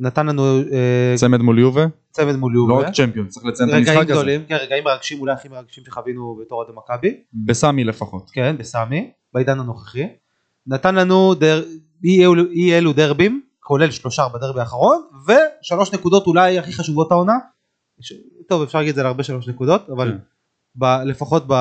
[0.00, 3.74] נתן לנו אה, צמד מול יובה, צמד מול לא יובה, רק צ'מפיון, צריך לציין את
[3.74, 4.12] רגעים המשחק הזה.
[4.12, 8.30] גדולים, כן, רגעים מרגשים, אולי הכי מרגשים שחווינו בתור אוהדי מכבי, בסמי לפחות.
[8.32, 10.08] כן, בסמי, בעידן הנוכחי.
[10.66, 11.64] נתן לנו דר...
[12.04, 17.32] אי אלו, אי אלו דרבים, כולל שלושה בדרבי האחרון, ושלוש נקודות אולי הכי חשובות העונה.
[18.00, 18.12] ש...
[18.48, 20.18] טוב, אפשר להגיד את זה להרבה שלוש נקודות, אבל כן.
[20.76, 20.84] ב...
[20.84, 21.52] לפחות ב...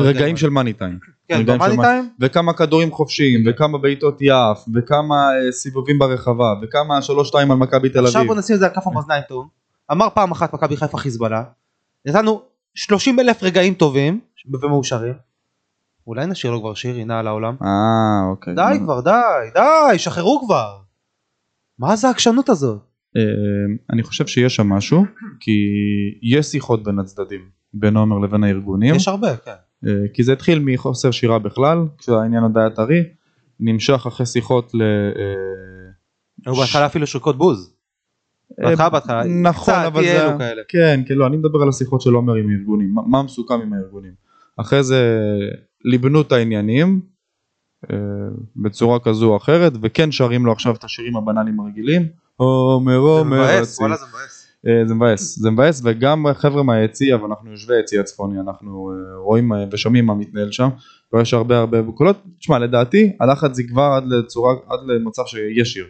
[0.00, 0.98] רגעים של מאני טיים.
[1.28, 7.02] כן, במאני מאני- טיים, וכמה כדורים חופשיים, וכמה בעיטות יעף, וכמה אה, סיבובים ברחבה, וכמה
[7.02, 8.32] שלוש שתיים על מכבי תל עכשיו אביב.
[8.32, 9.48] בוא נשים את זה על כף המאזניים טוב.
[9.92, 11.42] אמר פעם אחת מכבי חיפה חיזבאללה,
[12.06, 12.42] נתנו
[12.74, 14.20] 30 אלף רגעים טובים
[14.62, 15.14] ומאושרים.
[16.06, 17.54] אולי נשאיר לו כבר שיר עינה על העולם?
[17.62, 18.54] אה, אוקיי.
[18.54, 19.10] די כבר, די,
[19.54, 20.76] די, שחררו כבר.
[21.78, 22.78] מה זה העקשנות הזאת?
[23.16, 23.22] אה,
[23.92, 25.04] אני חושב שיש שם משהו,
[25.40, 25.52] כי
[26.22, 27.40] יש שיחות בין הצדדים,
[27.74, 29.52] בין עומר לבין הארגונים, יש הרבה, כן.
[29.86, 33.02] אה, כי זה התחיל מחוסר שירה בכלל, כשהעניין עוד היה טרי,
[33.60, 34.82] נמשך אחרי שיחות ל...
[34.82, 35.92] אה,
[36.46, 37.72] היו בהתחלה אפילו שריקות בוז.
[38.60, 39.24] אה, בהתחלה בהתחלה.
[39.24, 40.36] נכון, אבל זה...
[40.68, 44.12] כן, כן, לא, אני מדבר על השיחות של עומר עם הארגונים, מה- מסוכם עם הארגונים.
[44.56, 45.18] אחרי זה
[45.84, 47.00] ליבנו את העניינים
[48.56, 52.02] בצורה כזו או אחרת, וכן שרים לו עכשיו את השירים הבנאליים הרגילים.
[52.36, 53.36] עומר עומר.
[53.36, 54.35] וואלה זה מבאס.
[54.66, 59.52] אה, זה מבאס, זה מבאס וגם חבר'ה מהיציע ואנחנו יושבי היציע הצפוני אנחנו אה, רואים
[59.52, 60.68] אה, ושומעים מה מתנהל שם
[61.12, 65.86] ויש הרבה הרבה קולות, תשמע לדעתי הלחץ יגבר עד לצורה, עד למצב שיש שיר.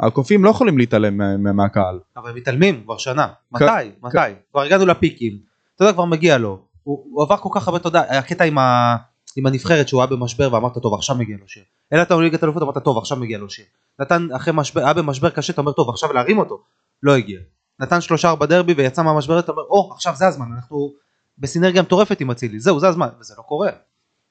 [0.00, 1.98] הקופים לא יכולים להתעלם מה- מה- מהקהל.
[2.16, 3.26] אבל הם מתעלמים כבר שנה.
[3.56, 3.90] כ- מתי?
[4.02, 4.18] מתי?
[4.50, 5.38] כבר הגענו לפיקים.
[5.76, 6.58] אתה יודע, כבר מגיע לו.
[6.82, 8.96] הוא הוא עבר כל כך הרבה, אתה יודע, הקטע עם ה-
[9.36, 11.62] עם הנבחרת שהוא היה במשבר ואמרת טוב עכשיו מגיע לו שיר.
[11.92, 13.64] העלת לנו ליגת אלופות אמרת טוב עכשיו מגיע לו שיר.
[14.00, 16.60] נתן אחרי משבר, היה במשבר קשה אתה אומר טוב עכשיו להרים אותו.
[17.02, 17.40] לא הגיע.
[17.80, 20.92] נתן שלושה ארבע דרבי ויצא מהמשבר אתה אומר או עכשיו זה הזמן אנחנו
[21.38, 23.70] בסינרגיה מטורפת עם אצילי זהו זה הזמן וזה לא קורה.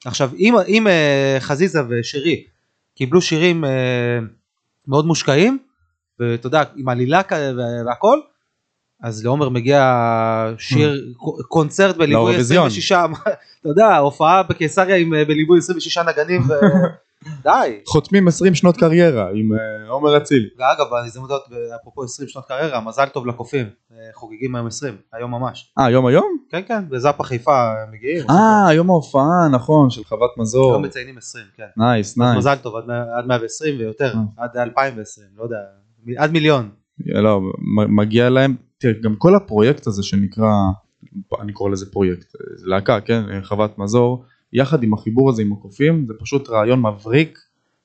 [0.04, 2.44] עכשיו אם, אם אה, חזיזה ושירי
[2.94, 4.18] קיבלו שירים אה,
[4.88, 5.58] מאוד מושקעים
[6.20, 7.20] ואתה יודע עם עלילה
[7.86, 8.18] והכל
[9.02, 9.82] אז לעומר מגיע
[10.58, 12.66] שיר ק- קונצרט בליווי לאירוויזיון.
[12.66, 12.92] 26
[13.60, 16.42] אתה יודע הופעה בקיסריה עם אה, בליווי 26 נגנים.
[17.42, 20.48] די חותמים 20 שנות קריירה עם אה, עומר אצילי.
[20.58, 21.42] ואגב בהזדמנות הזאת
[21.80, 26.06] אפרופו 20 שנות קריירה מזל טוב לקופים אה, חוגגים היום 20 היום ממש אה היום
[26.06, 26.36] היום?
[26.50, 30.70] כן כן בזאפה חיפה מגיעים אה יום ההופעה נכון של חוות מזור.
[30.72, 32.36] היום מציינים 20 כן nice nice.
[32.38, 34.44] מזל טוב עד מאה- עד 120 ויותר אה.
[34.44, 35.56] עד 2020 לא יודע
[36.16, 36.68] עד מיליון
[37.06, 37.40] לא,
[37.88, 40.50] מגיע להם, תראה, גם כל הפרויקט הזה שנקרא,
[41.40, 46.06] אני קורא לזה פרויקט, זה להקה, כן, חוות מזור, יחד עם החיבור הזה עם הקופים,
[46.06, 47.38] זה פשוט רעיון מבריק,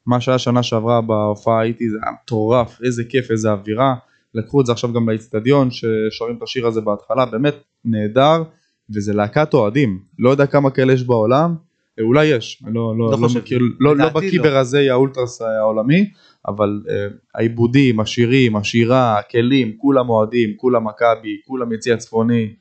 [0.06, 3.96] מה שהיה שנה שעברה בהופעה הייתי, זה היה מטורף, איזה כיף, איזה אווירה,
[4.34, 8.44] לקחו את זה עכשיו גם לאיצטדיון, ששרים את השיר הזה בהתחלה, באמת נהדר,
[8.90, 11.56] וזה להקת אוהדים, לא יודע כמה כאלה יש בעולם,
[12.00, 13.28] אה, אולי יש, לא, לא, לא לא.
[13.36, 14.44] מכיר, לא, לא בקיא לא.
[14.44, 16.10] ברזי האולטרס העולמי,
[16.48, 16.92] אבל uh,
[17.36, 22.54] העיבודים, השירים, השירה, הכלים, כולם אוהדים, כולם מכבי, כולם יציא הצפוני,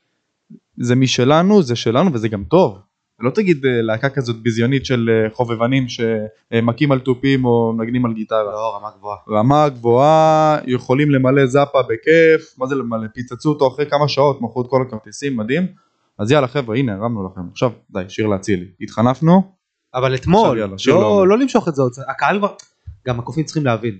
[0.77, 2.79] זה משלנו, זה שלנו וזה גם טוב.
[3.21, 8.13] לא תגיד uh, להקה כזאת ביזיונית של uh, חובבנים שמכים על תופים או מנגנים על
[8.13, 8.43] גיטרה.
[8.43, 13.07] לא רמה גבוהה רמה גבוהה, יכולים למלא זאפה בכיף, מה זה למלא?
[13.15, 15.67] פיצצו אותו אחרי כמה שעות, מכרו את כל הכרטיסים, מדהים.
[16.19, 18.67] אז יאללה חבר'ה, הנה הרמנו לכם, עכשיו די, שיר להצילי.
[18.81, 19.43] התחנפנו,
[19.95, 21.25] אבל אתמול, יאללה, לא, לעומר.
[21.25, 21.93] לא למשוך את זה עוד.
[22.09, 22.55] הקהל כבר,
[23.07, 23.99] גם הקופים צריכים להבין.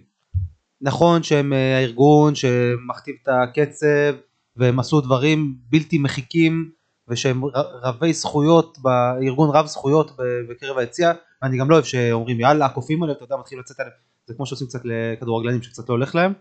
[0.81, 4.17] נכון שהם אה, הארגון שמכתיב את הקצב
[4.57, 6.71] והם עשו דברים בלתי מחיקים
[7.09, 7.43] ושהם
[7.83, 10.11] רבי זכויות, בארגון רב זכויות
[10.49, 13.95] בקרב היציע, ואני גם לא אוהב שאומרים יאללה הקופים האלה, אתה יודע, מתחיל לצאת עליהם,
[14.27, 16.33] זה כמו שעושים קצת לכדורגלנים שקצת לא הולך להם,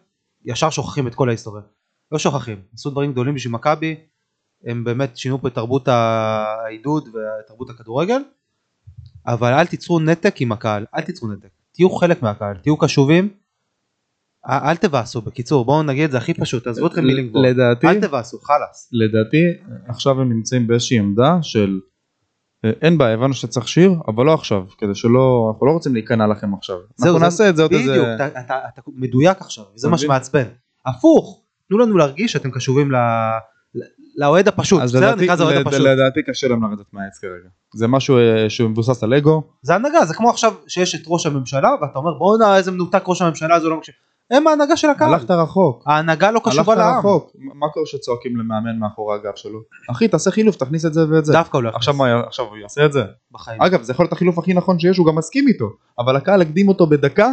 [0.46, 1.64] ישר שוכחים את כל ההיסטוריה.
[2.12, 3.96] לא שוכחים, עשו דברים גדולים בשביל מכבי,
[4.66, 8.22] הם באמת שינו פה את תרבות העידוד ותרבות הכדורגל,
[9.28, 13.30] אבל אל תיצרו נתק עם הקהל, אל תיצרו נתק, תהיו חלק מהקהל, תהיו קשובים,
[14.50, 18.02] אל תבאסו, בקיצור בואו נגיד את זה הכי פשוט, תעזבו אתכם מילים גבוהות, לדעתי, אל
[18.02, 18.90] תבאסו, חלאס.
[18.92, 19.44] לדעתי
[19.88, 21.80] עכשיו הם נמצאים באיזושהי עמדה של
[22.66, 26.28] אה, אין בעיה הבנו שצריך שיר אבל לא עכשיו כדי שלא אנחנו לא רוצים להיכנע
[26.28, 29.38] לכם עכשיו זהו, אנחנו זה- נעשה את זה עוד בדיוק, איזה אתה, אתה, אתה מדויק
[29.42, 29.98] עכשיו, וזה מה?
[29.98, 30.44] שמעצבן.
[30.86, 32.96] הפוך, תנו לנו להרגיש שאתם קשובים ל...
[34.18, 35.16] לאוהד הפשוט, אז בסדר?
[35.16, 35.82] נקרא לזה אוהד הפשוט.
[35.82, 40.06] לדעתי קשה להם לרדת מהעץ כרגע זה משהו אה, שהוא מבוסס על אגו זה הנהגה,
[40.06, 43.68] זה כמו עכשיו שיש את ראש הממשלה ואתה אומר בואנה איזה מנותק ראש הממשלה הזה
[43.68, 43.96] לא מקשיב.
[44.32, 45.14] הם ההנהגה של הקהל.
[45.14, 45.84] הלכת רחוק.
[45.86, 47.00] ההנהגה לא קשובה הלכת לעם.
[47.00, 47.32] רחוק.
[47.36, 49.60] מה קורה שצועקים למאמן מאחורי הגב שלו?
[49.92, 51.34] אחי תעשה חילוף תכניס את זה ואת זה.
[51.34, 53.04] דווקא הוא לא עכשיו מה עכשיו הוא יעשה את זה?
[53.32, 53.62] בחיים.
[53.62, 55.66] אגב זה יכול להיות החילוף הכי נכון שיש הוא גם מסכים איתו
[56.00, 57.32] אבל הקהל הקדים אותו בדקה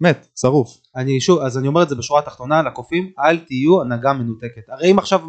[0.00, 0.68] מת שרוף.
[0.96, 4.68] אני שוב, אז אני אומר את זה בשורה התחתונה לקופים, אל תהיו הנהגה מנותקת.
[4.68, 5.20] הרי אם עכשיו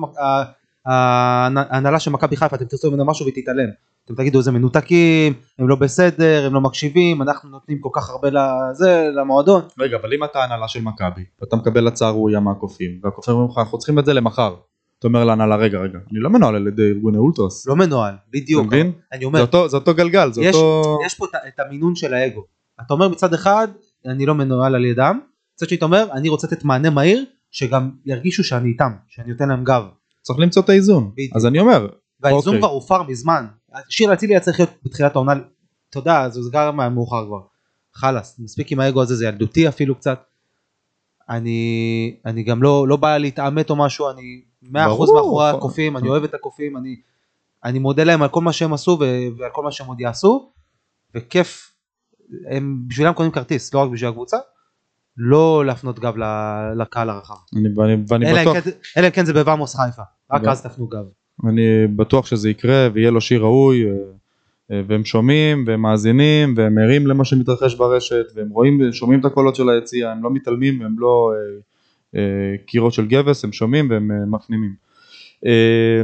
[0.85, 3.69] ההנהלה של מכבי חיפה, אתם תרצו ממנו משהו והיא תתעלם.
[4.05, 8.29] אתם תגידו איזה מנותקים, הם לא בסדר, הם לא מקשיבים, אנחנו נותנים כל כך הרבה
[8.29, 9.61] לזה, למועדון.
[9.79, 13.57] רגע אבל אם אתה הנהלה של מכבי ואתה מקבל הצעה ראויה מהקופים והקופים אומרים לך
[13.57, 14.55] אנחנו צריכים את זה למחר.
[14.99, 17.67] אתה אומר להנהלה רגע רגע אני לא מנוהל על ידי ארגוני אולטרס.
[17.67, 18.67] לא מנוהל, בדיוק.
[18.67, 18.91] אתה מבין?
[19.11, 20.99] אני זה אומר, אותו- זה אותו גלגל זה יש, אותו...
[21.05, 22.43] יש פה את המינון של האגו.
[22.85, 23.67] אתה אומר מצד אחד,
[24.05, 25.19] אני לא מנוהל על ידם,
[25.55, 29.49] מצד שני אתה אומר, אני רוצה לתת מענה מהיר, שגם ירגישו שאני איתם, שאני נותן
[29.49, 29.83] להם גב.
[30.23, 31.11] צריך למצוא את האיזון.
[31.13, 31.35] בדיוק.
[31.35, 31.87] אז אני אומר
[32.19, 32.59] והאיזון אוקיי.
[32.59, 33.45] כבר הופר מזמן.
[33.89, 35.33] שיר אצילי היה צריך להיות בתחילת העונה,
[35.89, 37.41] אתה יודע, זה הוסגר מהמאוחר כבר.
[37.93, 40.23] חלאס, מספיק עם האגו הזה, זה ילדותי אפילו קצת.
[41.29, 45.15] אני, אני גם לא, לא בא להתעמת או משהו, אני 100% ברור.
[45.15, 46.95] מאחורי הקופים, אני אוהב את הקופים, אני,
[47.63, 48.99] אני מודה להם על כל מה שהם עשו
[49.37, 50.51] ועל כל מה שהם עוד יעשו,
[51.15, 51.73] וכיף,
[52.49, 54.37] הם בשבילם קונים כרטיס, לא רק בשביל הקבוצה,
[55.17, 56.13] לא להפנות גב
[56.75, 57.33] לקהל הרחב.
[58.23, 61.05] אלא אם כן- אלא אם כן זה בוואמוס חיפה, רק אז תפנו גב.
[61.49, 63.91] אני בטוח שזה יקרה ויהיה לו שיר ראוי אה,
[64.71, 69.55] אה, והם שומעים והם מאזינים והם ערים למה שמתרחש ברשת והם רואים שומעים את הקולות
[69.55, 74.11] של היציאה הם לא מתעלמים הם לא אה, אה, קירות של גבס הם שומעים והם
[74.11, 74.75] אה, מפנימים.
[75.45, 76.01] אה,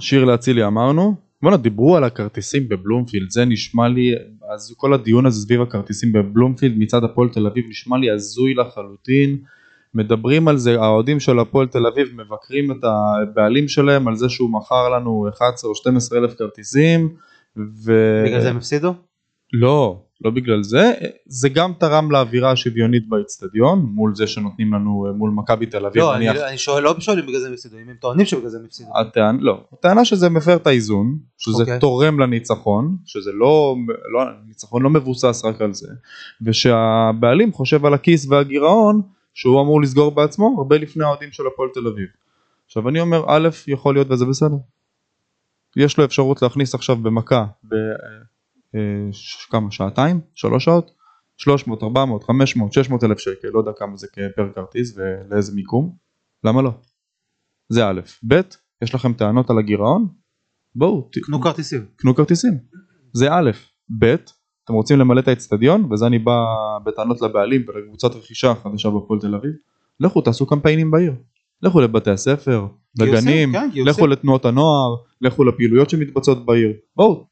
[0.00, 4.14] שיר לאצילי אמרנו בואנה דיברו על הכרטיסים בבלומפילד זה נשמע לי
[4.54, 9.38] אז כל הדיון הזה סביב הכרטיסים בבלומפילד מצד הפועל תל אביב נשמע לי הזוי לחלוטין
[9.94, 14.50] מדברים על זה, האוהדים של הפועל תל אביב מבקרים את הבעלים שלהם על זה שהוא
[14.52, 17.14] מכר לנו 11 או 12 אלף כרטיסים
[17.56, 18.22] ו...
[18.26, 18.94] בגלל זה הם הפסידו?
[19.52, 20.92] לא, לא בגלל זה,
[21.26, 26.14] זה גם תרם לאווירה השוויונית באצטדיון מול זה שנותנים לנו מול מכבי תל אביב, לא,
[26.16, 28.48] אני, נניח, אני שואל, לא שואל אם בגלל זה הם הפסידו, אם הם טוענים שבגלל
[28.48, 28.90] זה הם הפסידו.
[28.98, 31.78] הטענה, לא, הטענה שזה מפר את האיזון, שזה אוקיי.
[31.78, 33.76] תורם לניצחון, שזה לא,
[34.12, 35.88] לא, ניצחון לא מבוסס רק על זה,
[36.42, 39.02] ושהבעלים חושב על הכיס והגירעון
[39.34, 42.08] שהוא אמור לסגור בעצמו הרבה לפני האוהדים של הפועל תל אביב.
[42.66, 44.56] עכשיו אני אומר א' יכול להיות וזה בסדר.
[45.76, 47.74] יש לו אפשרות להכניס עכשיו במכה ב...
[48.74, 48.80] אה,
[49.50, 50.20] כמה שעתיים?
[50.34, 50.90] שלוש שעות?
[51.36, 55.96] 300, 400, 500, 600 אלף שקל, לא יודע כמה זה פר כרטיס ולאיזה מיקום,
[56.44, 56.70] למה לא?
[57.68, 58.40] זה א', ב',
[58.82, 60.08] יש לכם טענות על הגירעון?
[60.74, 61.84] בואו, קנו כרטיסים.
[61.96, 62.58] קנו כרטיסים,
[63.12, 63.50] זה א',
[63.98, 64.14] ב',
[64.64, 66.44] אתם רוצים למלא את האצטדיון, וזה אני בא
[66.84, 69.52] בטענות לבעלים ולקבוצת רכישה חדשה בפועל תל אביב,
[70.00, 71.14] לכו תעשו קמפיינים בעיר,
[71.62, 72.66] לכו לבתי הספר,
[73.00, 73.68] לגנים, כן.
[73.74, 77.26] לכו לתנועות הנוער, לכו לפעילויות שמתבצעות בעיר, בואו,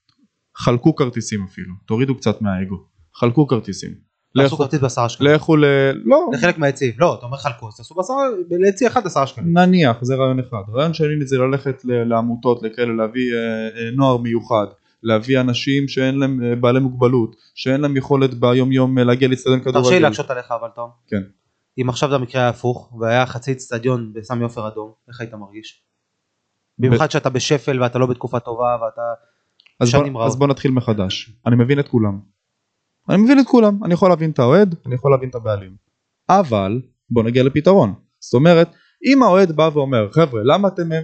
[0.56, 2.76] חלקו כרטיסים אפילו, תורידו קצת מהאגו,
[3.14, 3.94] חלקו כרטיסים,
[4.36, 5.32] תעשו כרטיס בעשרה שקלים.
[5.32, 5.64] לכו ל...
[6.04, 6.94] לא, לחלק מהיציעים.
[6.98, 8.16] לא, אתה אומר חלקו, אז תעשו בעשרה,
[8.50, 9.58] ליציא אחד עשרה שקלים.
[9.58, 14.66] נניח זה רעיון אחד רעיון שני זה ללכת לעמותות לכאלה להביא אה, אה, נוער מיוחד
[15.02, 19.78] להביא אנשים שאין להם אה, בעלי מוגבלות שאין להם יכולת ביום יום להגיע לאצטדיון תרשה
[19.78, 20.90] לי כדורגל להקשות עליך אבל תום.
[21.06, 21.22] כן.
[21.78, 25.82] אם עכשיו זה המקרה היה הפוך, והיה חצי אצטדיון בסמי עופר אדום, איך היית מרגיש?
[26.78, 29.02] במיוחד שאתה בשפל ואתה לא בתקופה טובה ואתה...
[29.80, 30.26] אז בוא.
[30.26, 31.32] אז בוא נתחיל מחדש.
[31.46, 32.20] אני מבין את כולם.
[33.08, 33.84] אני מבין את כולם.
[33.84, 34.74] אני יכול להבין את האוהד.
[34.86, 35.76] אני יכול להבין את הבעלים.
[36.28, 37.94] אבל בוא נגיע לפתרון.
[38.20, 38.68] זאת אומרת
[39.12, 41.02] אם האוהד בא ואומר חבר'ה למה אתם אה, אה,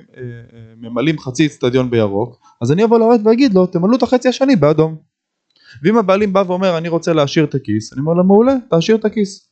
[0.76, 2.40] ממלאים חצי אצטדיון בירוק?
[2.62, 4.96] אז אני אבוא לאוהד ואגיד לו תמלאו את החצי השני באדום.
[5.82, 9.04] ואם הבעלים בא ואומר אני רוצה להשאיר את הכיס אני אומר לו מעולה תשאיר את
[9.04, 9.50] הכיס.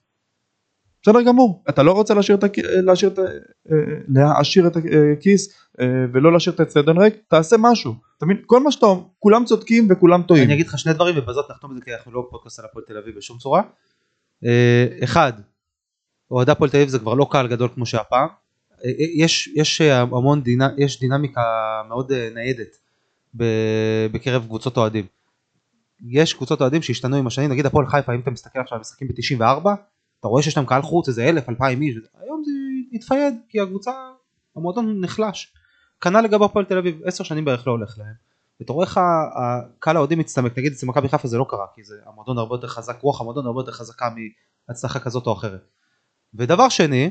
[1.03, 1.65] בסדר גמור.
[1.69, 3.77] אתה לא רוצה להשאיר את הכיס, להשאיר את, ה- אה,
[4.09, 5.49] להשאיר את הכיס
[5.81, 7.15] אה, ולא להשאיר את האצטדיון ריק?
[7.29, 10.79] תעשה משהו אתה מבין כל מה שאתה אומר כולם צודקים וכולם טועים אני אגיד לך
[10.79, 13.39] שני דברים ובזאת נחתום את זה כי אנחנו לא פודקאסט על הפועל תל אביב בשום
[13.39, 13.63] צורה.
[14.45, 15.33] אה, אחד,
[16.31, 18.29] אוהדי הפועל תל אביב זה כבר לא קהל גדול כמו שהיה פעם.
[18.85, 21.43] אה, אה, יש, יש המון דינה, יש דינמיקה
[21.89, 22.77] מאוד ניידת
[24.13, 25.07] בקרב קבוצות אוהדים.
[26.07, 29.09] יש קבוצות אוהדים שהשתנו עם השנים, נגיד הפועל חיפה, אם אתה מסתכל עכשיו על משחקים
[29.09, 29.69] ב-94,
[30.21, 32.53] אתה רואה שיש להם קהל חוץ איזה אלף, אלפיים איש, היום זה
[32.93, 33.91] התפייד כי הקבוצה,
[34.57, 35.53] המועדון נחלש.
[36.01, 38.29] כנ"ל לגבי הפועל תל אביב, עשר שנים בערך לא הולך להם.
[38.61, 39.01] ואתה רואה איך
[39.35, 42.67] הקהל האוהדים מצטמק, נגיד אצל מכבי חיפה זה לא קרה, כי זה המועדון הרבה יותר
[42.67, 44.09] חזק, רוח המועדון הרבה יותר חזקה
[44.69, 45.69] מהצלחה כזאת או אחרת.
[46.35, 47.11] ודבר שני,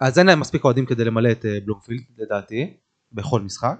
[0.00, 2.76] אז אין להם מספיק אוהדים כדי למלא את אה, בלומפילד לדעתי,
[3.12, 3.78] בכל משחק.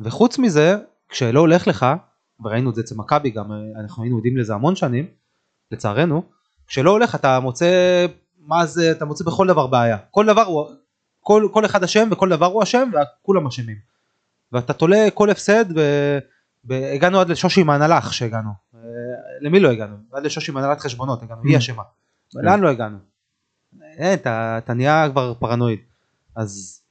[0.00, 0.76] וחוץ מזה,
[1.08, 1.86] כשלא הולך לך,
[2.44, 5.06] וראינו את זה אצל מכבי גם, אה, אנחנו היינו עדים לזה המון שנים,
[5.70, 6.22] לצערנו,
[6.66, 8.06] כשלא הולך אתה מוצא,
[8.38, 9.98] מה זה, אתה מוצא בכל דבר בעיה.
[10.10, 10.68] כל דבר הוא,
[11.24, 12.90] כל, כל אחד אשם וכל דבר הוא אשם
[13.22, 13.76] וכולם אשמים.
[14.52, 15.64] ואתה תולה כל הפסד
[16.64, 18.50] והגענו עד לשושי עם ההנהלה איך שהגענו.
[18.74, 18.80] אה,
[19.40, 19.96] למי לא הגענו?
[20.12, 21.82] עד לשושי מנהלת חשבונות הגענו, היא אשמה.
[22.34, 22.98] לאן לא הגענו?
[23.96, 25.78] אין, אתה אתה נהיה כבר פרנואיד.
[26.36, 26.82] אז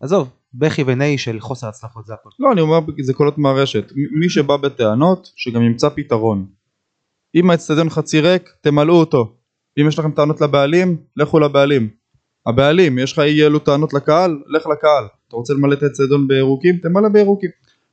[0.00, 2.30] עזוב, בכי ונהי של חוסר הצלחות זה הכל.
[2.38, 3.92] לא, אני אומר, זה קולות מהרשת.
[4.20, 6.46] מי שבא בטענות, שגם ימצא פתרון.
[7.34, 9.36] אם האצטדיון חצי ריק, תמלאו אותו.
[9.80, 11.88] אם יש לכם טענות לבעלים, לכו לבעלים.
[12.46, 15.04] הבעלים, יש לך אי אלו טענות לקהל, לך לקהל.
[15.28, 17.50] אתה רוצה למלא את האצטדיון בירוקים, תמלא בירוקים.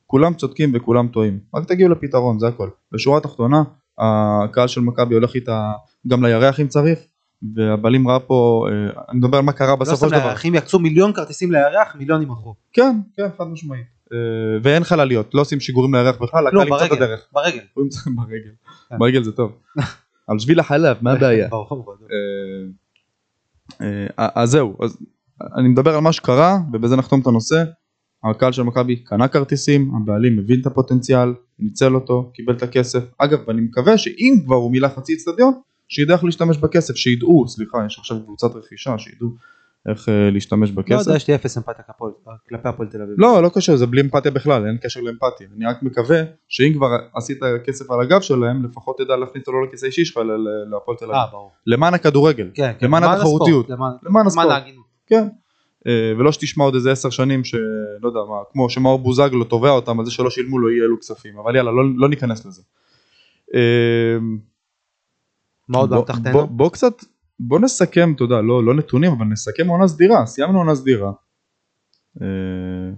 [0.08, 1.40] כולם צודקים וכולם טועים.
[1.56, 2.70] רק תגיעו לפתרון, זה הכל.
[2.92, 3.64] בשורה התחתונה,
[3.98, 5.72] הקהל של מכבי הולך איתה
[6.08, 7.00] גם לירח אם צריך,
[7.56, 10.28] והבעלים ראה פה, אה, אני מדבר על מה קרה לא בסופו סתם של דבר.
[10.28, 12.56] לארחים יקצו מיליון כרטיסים לירח, מיליון ימכרו.
[12.74, 13.86] כן, כן, חד משמעית.
[14.14, 14.18] אה,
[14.64, 17.28] ואין חלליות, לא עושים שיגורים לירח בכלל, לא, הקהל ימצא את הדרך.
[17.34, 17.60] ברגל.
[18.16, 18.52] ברגל.
[18.90, 18.98] כן.
[18.98, 19.52] ברגל זה טוב.
[20.28, 21.48] על שביל החלב, מה הבעיה?
[21.48, 21.96] ברור, ברור.
[22.02, 22.70] אה, אה,
[24.18, 24.98] אז זהו, אז
[25.56, 27.64] אני מדבר על מה שקרה, ובזה נחתום את הנושא.
[28.24, 33.04] הקהל של מכבי קנה כרטיסים, הבעלים מבין את הפוטנציאל, ניצל אותו, קיבל את הכסף.
[33.18, 35.54] אגב, ואני מקווה שאם כבר הוא מילא חצי אצטדיון,
[35.88, 39.30] שידע איך להשתמש בכסף, שידעו, סליחה, יש עכשיו קבוצת רכישה, שידעו
[39.90, 41.00] איך אה, להשתמש לא בכסף.
[41.08, 41.84] יודע, יש לי אפס אמפתיה
[42.50, 43.16] כלפי הפועל תל אביב.
[43.18, 45.48] לא, לא קשה, זה בלי אמפתיה בכלל, אין קשר לאמפתיה.
[45.58, 46.18] אני רק מקווה
[46.48, 50.18] שאם כבר עשית כסף על הגב שלהם, לפחות תדע להכניס אותו לא לכיס האישי שלך,
[50.18, 51.32] אלא ל- להפועל תל אה, אביב.
[51.32, 51.52] ברור.
[51.68, 52.86] למען הכדורגל, כן, כן.
[52.86, 54.86] למען התחרותיות, הספורט, למען- הספורט, ההגינות.
[55.08, 55.28] כן.
[55.88, 57.60] אה, ולא שתשמע עוד איזה עשר שנים שלא
[58.04, 61.38] יודע מה, כמו שמאור בוזגלו תובע אותם על זה שלא שילמו לו אי אלו כספים,
[61.40, 62.62] אבל יאללה, לא, לא ניכנס לזה.
[63.56, 64.18] אה,
[65.70, 66.32] מה עוד באמתחתנו?
[66.34, 66.94] בוא- בוא קצת,
[67.48, 71.12] בוא נסכם, אתה יודע, לא, לא נתונים, אבל נסכם עונה סדירה, סיימנו עונה סדירה.
[72.22, 72.94] אה,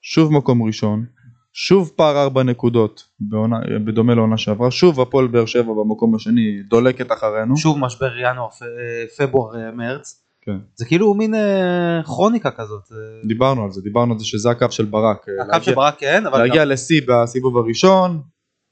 [0.00, 1.04] שוב מקום ראשון,
[1.52, 7.12] שוב פער ארבע נקודות, בעונה, בדומה לעונה שעברה, שוב הפועל באר שבע במקום השני דולקת
[7.12, 7.56] אחרינו.
[7.56, 10.24] שוב משבר ינואר, אה, פברואר, אה, מרץ.
[10.42, 10.56] כן.
[10.74, 12.92] זה כאילו מין אה, כרוניקה כזאת.
[13.24, 15.26] דיברנו על זה, דיברנו על זה שזה הקו של ברק.
[15.40, 18.20] הקו של ברק כן, אבל להגיע לשיא בסיבוב הראשון,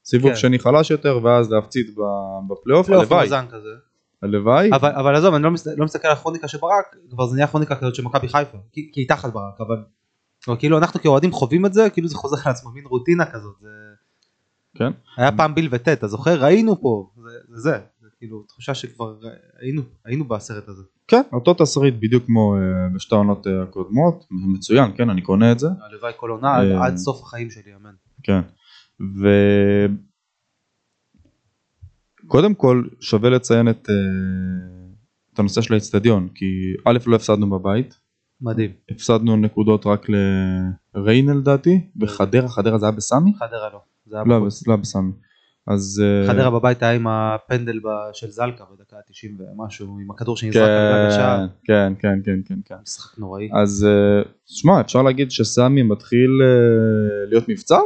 [0.04, 0.36] סיבוב כן.
[0.36, 3.28] שני חלש יותר, ואז להפציץ בפלייאוף, פלייאוף הלוואי.
[4.22, 4.70] הלוואי.
[4.72, 7.46] אבל אבל עזוב, אני לא מס- לא מסתכל על הכרוניקה של ברק, כבר זה נהיה
[7.46, 9.76] כרוניקה כזאת של מכבי חיפה, כי כי היא תחת ברק, אבל
[10.48, 13.54] אבל כאילו אנחנו כאוהדים חווים את זה, כאילו זה חוזר על עצמו, מין רוטינה כזאת.
[13.60, 13.68] זה-
[14.74, 14.92] כן.
[15.16, 16.42] היה פעם ביל וטט, אתה זוכר?
[16.44, 19.14] ראינו פה, זה זה, זה, זה כאילו תחושה שכבר
[19.60, 20.82] היינו, היינו בסרט הזה.
[21.08, 22.60] כן, אותו תסריט בדיוק כמו אה,
[22.94, 25.68] בשתי העונות אה, הקודמות, מצוין, כן, אני קונה את זה.
[25.90, 26.86] הלוואי כל עונה עד- אה.
[26.86, 27.92] עד סוף החיים שלי, אמן.
[28.22, 28.40] כן.
[32.28, 33.94] וקודם כל שווה לציין את, אה,
[35.34, 36.44] את הנושא של האצטדיון, כי
[36.84, 37.94] א' לא הפסדנו בבית,
[38.40, 38.70] מדהים.
[38.90, 40.06] הפסדנו נקודות רק
[40.94, 43.32] לריינה לדעתי, בחדרה, חדרה זה היה בסמי?
[43.38, 43.80] חדרה לא.
[44.06, 44.46] זה היה לא.
[44.46, 45.12] בס- לא בסמי.
[45.66, 47.80] אז אה, חדרה בבית היה עם הפנדל
[48.12, 51.46] של זלקה בדקה ה-90 ומשהו, עם הכדור שנזרק על יד השער.
[51.64, 52.74] כן, כן, כן, כן, כן.
[52.82, 53.48] משחק נוראי.
[53.52, 56.30] אז אה, שמע, אפשר להגיד שסמי מתחיל
[57.30, 57.80] להיות מבצר?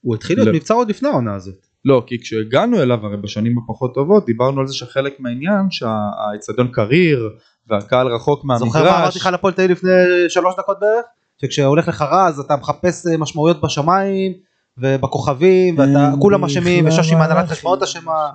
[0.00, 0.54] הוא התחיל להיות לא.
[0.54, 1.66] מבצע עוד לפני העונה הזאת.
[1.84, 7.30] לא, כי כשהגענו אליו הרי בשנים הפחות טובות דיברנו על זה שחלק מהעניין שהאיצטדיון קריר
[7.68, 8.68] והקהל רחוק מהמגרש.
[8.68, 9.90] זוכר מה אמרתי לך על הפועל תל לפני
[10.28, 11.04] שלוש דקות בערך?
[11.42, 14.32] שכשהולך לך רע אז אתה מחפש אה, משמעויות בשמיים
[14.78, 18.30] ובכוכבים ואתה כולם אשמים ושושי מהנהלת חשבונות אשמה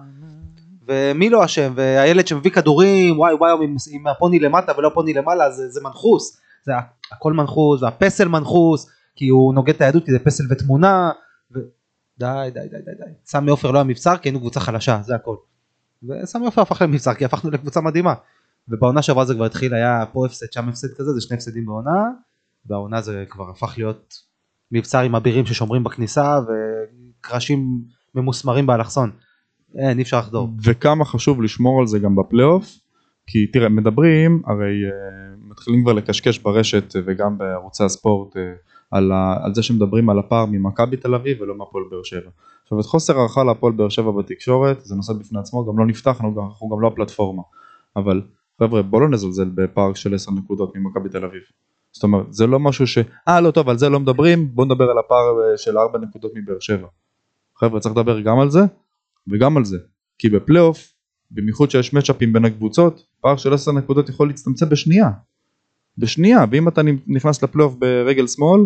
[0.88, 3.51] ומי לא אשם והילד שמביא כדורים וואי וואי
[3.91, 6.71] עם, הפוני למטה ולא פוני למעלה זה, זה מנחוס זה
[7.12, 11.12] הכל מנחוס והפסל מנחוס כי הוא נוגד את היהדות כי זה פסל ותמונה.
[12.19, 13.12] די די די די די.
[13.25, 15.36] סמי עופר לא היה מבצר כי היינו קבוצה חלשה זה הכל.
[16.03, 18.13] וסמי עופר הפך למבצר כי הפכנו לקבוצה מדהימה.
[18.67, 22.03] ובעונה שעברה זה כבר התחיל היה פה הפסד שם הפסד כזה זה שני הפסדים בעונה.
[22.65, 24.15] והעונה זה כבר הפך להיות
[24.71, 27.82] מבצר עם אבירים ששומרים בכניסה וקרשים
[28.15, 29.12] ממוסמרים באלכסון.
[29.75, 30.49] אין אי אפשר לחדור.
[30.63, 32.80] וכמה חשוב לשמור על זה גם בפלייאוף,
[33.27, 38.36] כי תראה, מדברים, הרי uh, מתחילים כבר לקשקש ברשת uh, וגם בערוצי הספורט
[38.91, 42.30] על, ה, על זה שמדברים על הפער ממכבי תל אביב ולא מהפועל באר שבע.
[42.63, 46.10] עכשיו את חוסר הערכה להפועל באר שבע בתקשורת זה נושא בפני עצמו, גם לא נפתח,
[46.10, 47.41] אנחנו גם, אנחנו גם לא הפלטפורמה.
[47.95, 48.21] אבל
[48.60, 51.41] חבר'ה בוא לא נזלזל בפער של 10 נקודות ממכבי תל אביב.
[51.91, 52.97] זאת אומרת זה לא משהו ש...
[53.28, 56.32] אה לא טוב על זה לא מדברים, בוא נדבר על הפער אה, של 4 נקודות
[56.36, 56.88] מבאר שבע.
[57.56, 58.60] חבר'ה צריך לדבר גם על זה
[59.28, 59.78] וגם על זה.
[60.19, 60.93] כי בפלייאוף,
[61.32, 65.10] במיוחד שיש מצ'אפים בין הקבוצות, פער של 10 נקודות יכול להצטמצם בשנייה.
[65.97, 68.62] בשנייה, ואם אתה נכנס לפלייאוף ברגל שמאל,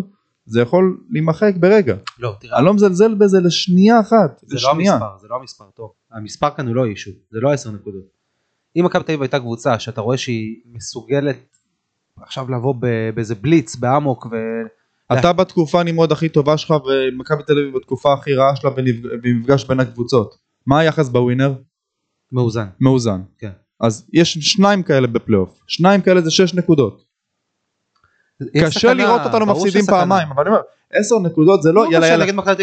[0.46, 1.96] זה יכול להימחק ברגע.
[2.18, 4.40] לא תראה אני לא מזלזל בזה לשנייה אחת.
[4.42, 4.92] זה לא לשנייה.
[4.92, 8.04] המספר זה לא המספר טוב המספר כאן הוא לא אישו זה לא 10 נקודות.
[8.76, 11.56] אם מכבי תל אביב הייתה קבוצה שאתה רואה שהיא מסוגלת
[12.22, 12.74] עכשיו לבוא
[13.14, 14.36] באיזה בליץ באמוק ו...
[15.12, 18.70] אתה בתקופה הנמרוד הכי טובה שלך ומכבי תל אביב בתקופה הכי רעה שלה
[19.22, 20.36] במפגש בין הקבוצות.
[20.66, 21.54] מה היחס בווינר?
[22.32, 23.20] מאוזן מאוזן.
[23.38, 23.50] כן.
[23.80, 25.60] אז יש שניים כאלה בפלייאוף.
[25.66, 27.04] שניים כאלה זה 6 נקודות.
[28.64, 29.84] קשה לראות אותנו מפסידים.
[29.86, 30.62] פעמיים אבל אני אומר
[30.94, 32.62] 10 נקודות זה לא לא יאללה יאללה נגד מכבי תל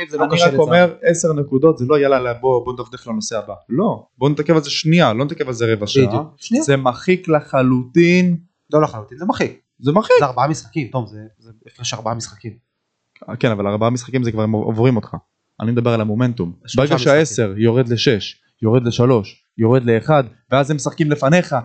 [0.00, 0.62] אביב- זה לא אני קשה רק לצערי.
[0.66, 4.54] אומר 10 נקודות זה לא יאללה יאללה, בוא בוא נדפדף לנושא הבא לא בוא נתעכב
[4.54, 6.22] על זה שנייה לא נתעכב על זה רבע שעה.
[6.62, 8.36] זה מחיק לחלוטין
[8.72, 9.60] לא לחלוטין, זה מחיק.
[9.80, 11.06] זה מחיק זה ארבעה משחקים, טוב,
[11.38, 12.52] זה הפרש ארבעה משחקים.
[13.40, 15.16] כן אבל ארבעה משחקים זה כבר עוברים אותך
[15.60, 16.98] אני מדבר על המומנטום ברגע.
[16.98, 21.56] שהעשר יורד לשש יורד לשלוש יורד לאחד ואז הם משחקים לפניך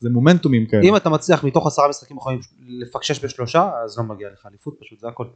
[0.00, 2.40] זה מומנטומים כאלה אם אתה מצליח מתוך עשרה משחקים יכולים
[2.82, 5.26] לפקשש בשלושה, אז לא מגיע לך אליפות פשוט, זה הכל.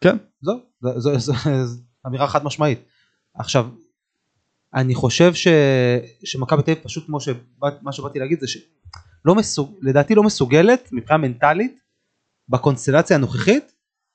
[0.00, 1.32] כן זהו, זה- זה- זה-
[1.66, 2.78] זה אמירה חד משמעית.
[3.34, 3.66] עכשיו,
[4.74, 5.48] אני חושב ש...
[6.24, 9.74] שמכבי תל אביב פשוט כמו שבאת- מה שבאתי להגיד זה שלא מסוג...
[9.82, 11.80] לדעתי לא מסוגלת מבחינה מנטלית
[12.48, 13.72] בקונסטלציה הנוכחית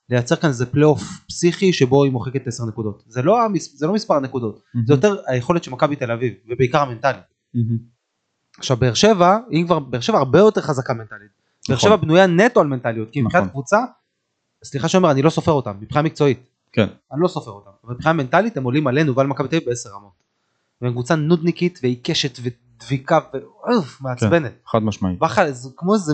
[0.09, 3.03] לייצר כאן איזה פלייאוף פסיכי שבו היא מוחקת 10 נקודות.
[3.07, 3.75] זה לא, המס...
[3.77, 7.23] זה לא מספר הנקודות, זה יותר היכולת של מכבי תל אביב ובעיקר המנטלית.
[7.53, 7.92] מהמם.
[8.57, 11.31] עכשיו באר שבע, אם כבר, באר שבע הרבה יותר חזקה מנטלית.
[11.69, 11.89] באר נכון.
[11.89, 13.51] שבע בנויה נטו על מנטליות, כי מבחינת נכון.
[13.51, 13.77] קבוצה,
[14.63, 18.13] סליחה שאומר, אני לא סופר אותם, מבחינה מקצועית, כן אני לא סופר אותם, אבל מבחינה
[18.13, 20.23] מנטלית הם עולים עלינו ועל מכבי תל אביב בעשר רמות.
[20.81, 24.53] והם קבוצה נודניקית ועיקשת ודביקה ואוף, מעצבנת.
[24.67, 26.13] חד משמעית בא לך, זה כמו איזה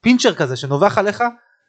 [0.00, 1.22] פינצ'ר כזה שנובח עליך,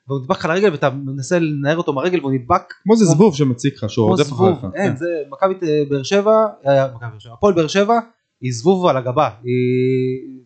[0.07, 3.83] והוא נדבק לך לרגל ואתה מנסה לנער אותו מהרגל והוא נדבק כמו זה זבוב שמציק
[3.83, 4.97] לך שהוא רודף זבוב, אחריך אין, כן.
[4.97, 6.31] זה שבע,
[6.67, 7.99] אה, מכבי באר שבע, הפועל באר שבע
[8.41, 10.39] היא זבוב על הגבה, היא...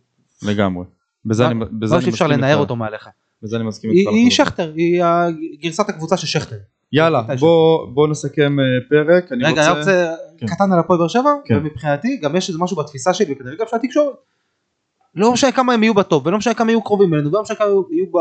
[0.44, 0.86] לגמרי
[1.26, 2.58] בזה אני בזה אני מסכים לנער.
[2.58, 3.10] אותו מעליך.
[3.44, 4.32] בזה אני מסכים איתך היא.
[4.32, 5.04] שכטר, היא
[5.62, 6.56] גרסת הקבוצה של שכטר.
[6.92, 10.48] יאללה בוא בוא נסכם אה, פרק אני רגע, אני רוצה כן.
[10.48, 11.58] קטן על הפועל באר שבע, כן.
[11.58, 14.16] ומבחינתי גם יש איזה משהו בתפיסה שלי וכנראה גם של התקשורת.
[15.16, 17.68] לא משנה כמה הם יהיו בטופ, ולא משנה כמה יהיו קרובים אלינו, ולא משנה כמה
[17.68, 18.20] יהיו ב-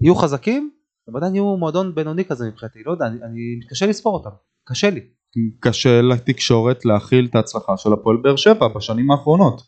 [0.00, 0.70] יהיו חזקים,
[1.08, 4.30] הם עדיין יהיו מועדון בינוני כזה מבחינתי, לא יודע, אני- אני מתקשה לספור אותם,
[4.64, 5.00] קשה לי.
[5.60, 9.62] קשה לתקשורת להכיל את ההצלחה של הפועל באר שבע בשנים האחרונות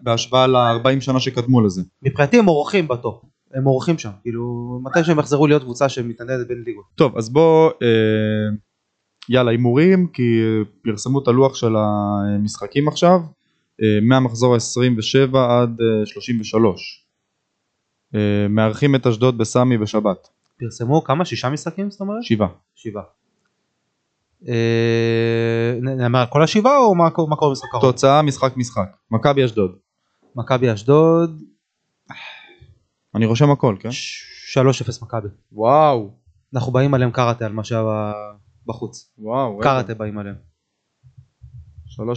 [0.00, 1.82] בהשוואה ל-40 שנה שקדמו לזה.
[2.02, 6.62] מבחינתי הם אורחים בטופ, הם אורחים שם, כאילו מתי שהם יחזרו להיות קבוצה שמתנדנדת בין
[6.66, 6.84] ליגות.
[6.94, 8.56] טוב אז בוא אה,
[9.28, 13.20] יאללה הימורים כי אה, פרסמו את הלוח של המשחקים עכשיו
[13.82, 17.06] אה, מהמחזור ה-27 עד אה, 33.
[18.14, 21.24] אה, מארחים את אשדוד בסמי בשבת פרסמו כמה?
[21.24, 22.22] שישה משחקים זאת אומרת?
[22.22, 22.48] שבעה.
[22.74, 23.02] שבעה.
[24.48, 27.92] אה, נאמר כל השבעה או מה מה קורה במשחק האחרון?
[27.92, 29.76] תוצאה משחק משחק מכבי אשדוד
[30.36, 31.42] מכבי אשדוד
[33.14, 33.88] אני רושם הכל כן?
[33.88, 35.28] 3-0 מכבי.
[35.52, 36.10] וואו
[36.54, 38.12] אנחנו באים עליהם קראטה על מה שהיה
[38.66, 39.12] בחוץ.
[39.18, 39.58] וואו.
[39.62, 40.36] קראטה באים עליהם.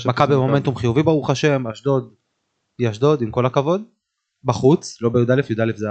[0.05, 2.13] מכבי במומנטום חיובי ברוך השם, אשדוד
[2.79, 3.81] היא אשדוד עם כל הכבוד.
[4.43, 5.87] בחוץ, לא בי"א, י"א זה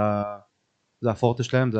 [1.01, 1.79] זה הפורטה שלהם, זה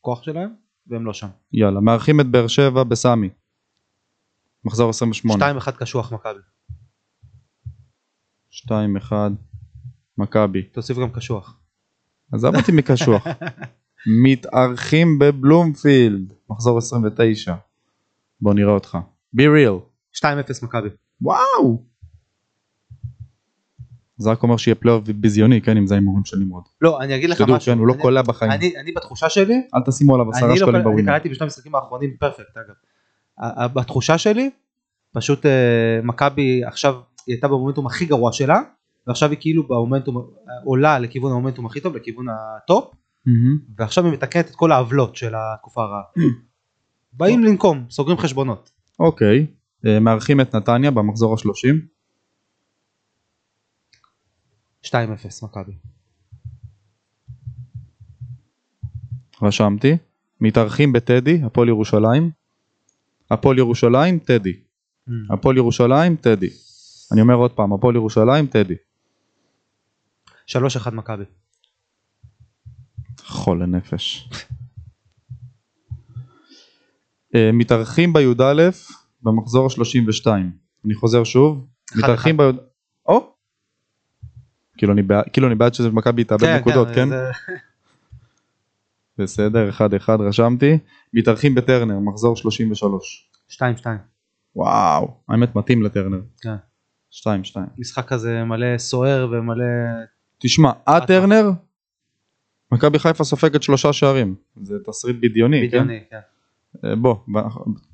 [0.00, 0.50] הכוח שלהם,
[0.86, 1.28] והם לא שם.
[1.52, 3.28] יאללה מארחים את באר שבע בסמי
[4.64, 6.38] מחזור 28 2-1 קשוח מכבי.
[8.52, 9.12] 2-1
[10.18, 10.62] מכבי.
[10.62, 11.58] תוסיף גם קשוח.
[12.32, 13.26] עזב אותי מקשוח?
[14.24, 16.32] מתארחים בבלומפילד.
[16.50, 17.54] מחזור 29
[18.40, 18.98] בוא נראה אותך.
[19.36, 19.80] Be real.
[20.18, 20.24] 2-0
[20.62, 20.88] מכבי.
[21.20, 21.84] וואו!
[24.16, 26.62] זה רק אומר שיהיה פלייאוף ביזיוני כן אם זה ההימורים של נמרוד.
[26.80, 27.72] לא, אני אגיד לך משהו.
[27.72, 28.50] כן הוא לא קולע בחיים.
[28.52, 31.12] אני אני בתחושה שלי, אל תשימו עליו עשרה אני לא שקלים קל- אני בווינר.
[31.12, 32.74] קראתי בשני המשחקים האחרונים פרפקט אגב.
[33.74, 34.50] בתחושה שלי
[35.12, 36.94] פשוט אה, מכבי עכשיו
[37.26, 38.60] היא הייתה במומנטום הכי גרוע שלה
[39.06, 40.22] ועכשיו היא כאילו במומנטום אה,
[40.64, 42.94] עולה לכיוון המומנטום הכי טוב לכיוון הטופ
[43.26, 43.58] מהמם.
[43.78, 46.02] ועכשיו היא מתקנת את כל העוולות של התקופה הרעה.
[47.12, 48.70] באים לנקום סוגרים חשבונות.
[49.00, 49.46] אוקיי
[49.86, 51.74] אה, מארחים את נתניה במחזור ה-30
[54.86, 54.92] 2-0
[55.42, 55.72] מכבי.
[59.42, 59.96] רשמתי
[60.40, 62.30] מתארחים בטדי הפועל ירושלים
[63.30, 64.52] הפועל ירושלים טדי
[65.30, 66.48] הפועל ירושלים טדי
[67.12, 68.74] אני אומר עוד פעם הפועל ירושלים טדי
[70.50, 70.54] 3-1
[70.92, 71.24] מכבי.
[73.24, 74.28] חולה נפש.
[77.34, 78.70] אה, מתארחים בי"א
[79.22, 80.26] במחזור ה-32.
[80.84, 81.66] אני חוזר שוב.
[81.96, 82.50] מתארחים בי"א...
[83.06, 83.34] או!
[84.78, 87.08] כאילו אני בעד- כאילו אני בעד שמכבי תאבד נקודות, כן?
[89.18, 90.78] בסדר, אחד אחד רשמתי.
[91.14, 93.30] מתארחים בטרנר, מחזור 33.
[93.50, 93.60] 2-2.
[94.56, 96.20] וואו, האמת מתאים לטרנר.
[96.40, 96.56] כן.
[97.12, 97.26] 2-2.
[97.78, 99.64] משחק כזה מלא סוער ומלא...
[100.38, 101.50] תשמע, הטרנר,
[102.72, 104.34] מכבי חיפה סופגת שלושה שערים.
[104.62, 105.66] זה תסריט בדיוני, כן?
[105.66, 106.18] בדיוני, כן.
[106.84, 107.16] אה, בוא,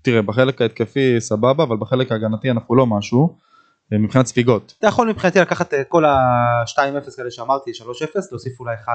[0.02, 3.36] תראה, בחלק ההתקפי סבבה, אבל בחלק ההגנתי אנחנו לא משהו,
[3.92, 4.74] אה, מבחינת ספיגות.
[4.78, 7.82] אתה יכול מבחינתי לקחת את כל ה-2-0 כאלה שאמרתי, 3-0,
[8.30, 8.92] להוסיף אולי 1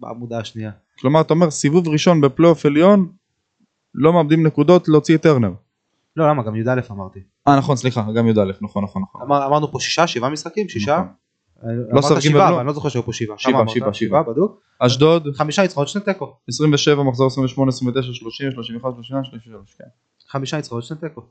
[0.00, 0.70] בעמודה השנייה.
[1.00, 3.12] כלומר, אתה אומר, סיבוב ראשון בפלייאוף עליון,
[3.94, 5.52] לא מאבדים נקודות להוציא את טרנר.
[6.16, 6.42] לא, למה?
[6.42, 7.20] גם י"א אמרתי.
[7.48, 9.22] אה, נכון, סליחה, גם י"א, נכון, נכון, נכון.
[9.22, 10.94] אמר, אמרנו פה שישה, שבעה משחקים, שישה.
[10.96, 11.14] נכון.
[11.92, 13.38] אמרת סופגים שבעה, ולא- אבל אני לא זוכר שהיו פה שבעה.
[13.38, 13.68] שבעה?
[13.68, 14.22] שבעה, שבעה.
[14.22, 14.60] בדוק.
[14.78, 16.36] אשדוד חמישה ניצחונות, שני תיקו.
[16.48, 19.84] 27 מחזור 28 29 30 31 32 33 כן.
[20.28, 21.22] חמישה ניצחונות, שני תיקו.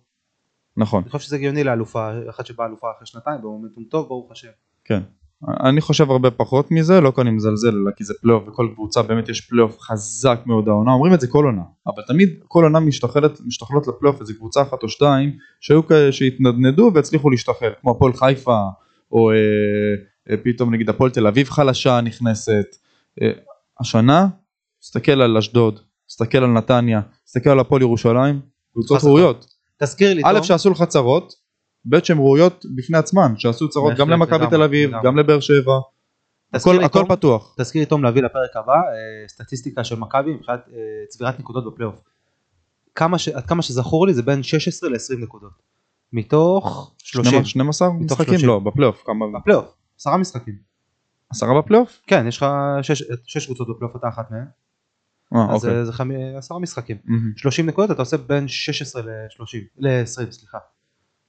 [0.78, 4.47] נכון אני חושב שזה הגיוני לאלופה, אחת שבאה אלופה אחרי שנתיים, במומנטום טוב, ברוך השם.
[4.86, 4.99] כן.
[5.48, 9.02] אני חושב הרבה פחות מזה, לא כי אני מזלזל, אלא כי זה פלייאוף, וכל קבוצה
[9.02, 12.80] באמת יש פלייאוף חזק מאוד העונה, אומרים את זה כל עונה, אבל תמיד כל עונה
[12.80, 18.14] משתחלת, משתחלות לפלייאוף איזה קבוצה אחת או שתיים, שהיו כאלה שהתנדנדו והצליחו להשתחל, כמו הפועל
[18.14, 18.60] חיפה,
[19.12, 19.36] או אה,
[20.30, 22.76] אה, פתאום נגיד הפועל תל אביב חלשה נכנסת.
[23.22, 23.32] אה,
[23.80, 24.28] השנה,
[24.80, 28.40] תסתכל על אשדוד, תסתכל על נתניה, תסתכל על הפועל ירושלים,
[28.74, 29.04] קבוצות.
[29.04, 29.46] ראויות.
[29.84, 30.42] תזכיר לי, א'.
[30.42, 31.34] שעשו לך צרות,
[31.86, 34.91] ב' שהן ראויות בפני עצמן, שעשו צרות גם למכבי תל אביב.
[35.03, 35.73] גם לבאר שבע,
[36.53, 37.55] הכל הכל פתוח.
[37.59, 40.75] תזכיר לי תום להביא לפרק הבא אה, סטטיסטיקה של מכבי מבחינת אה,
[41.09, 41.95] צבירת נקודות בפלייאוף.
[42.95, 45.51] כמה ש- עד כמה שזכור לי זה בין 16 ל-20 נקודות.
[46.13, 47.45] מתוך 30.
[47.45, 48.34] 12 מתוך משחקים?
[48.34, 48.47] 30.
[48.49, 49.25] לא, בפלייאוף, כמה?
[49.39, 49.65] בפלייאוף,
[49.99, 50.55] עשרה משחקים.
[51.30, 52.01] עשרה בפלייאוף?
[52.07, 52.45] כן, יש לך
[52.82, 54.45] שש- שש קבוצות בפלייאוף, אתה אחת מהן.
[55.36, 55.86] אה, אז אוקיי.
[55.86, 56.97] זה חמי- עשרה משחקים.
[57.05, 57.34] מהמם.
[57.38, 60.57] 30 נקודות אתה עושה בין 16 ל-30, ל-20 סליחה.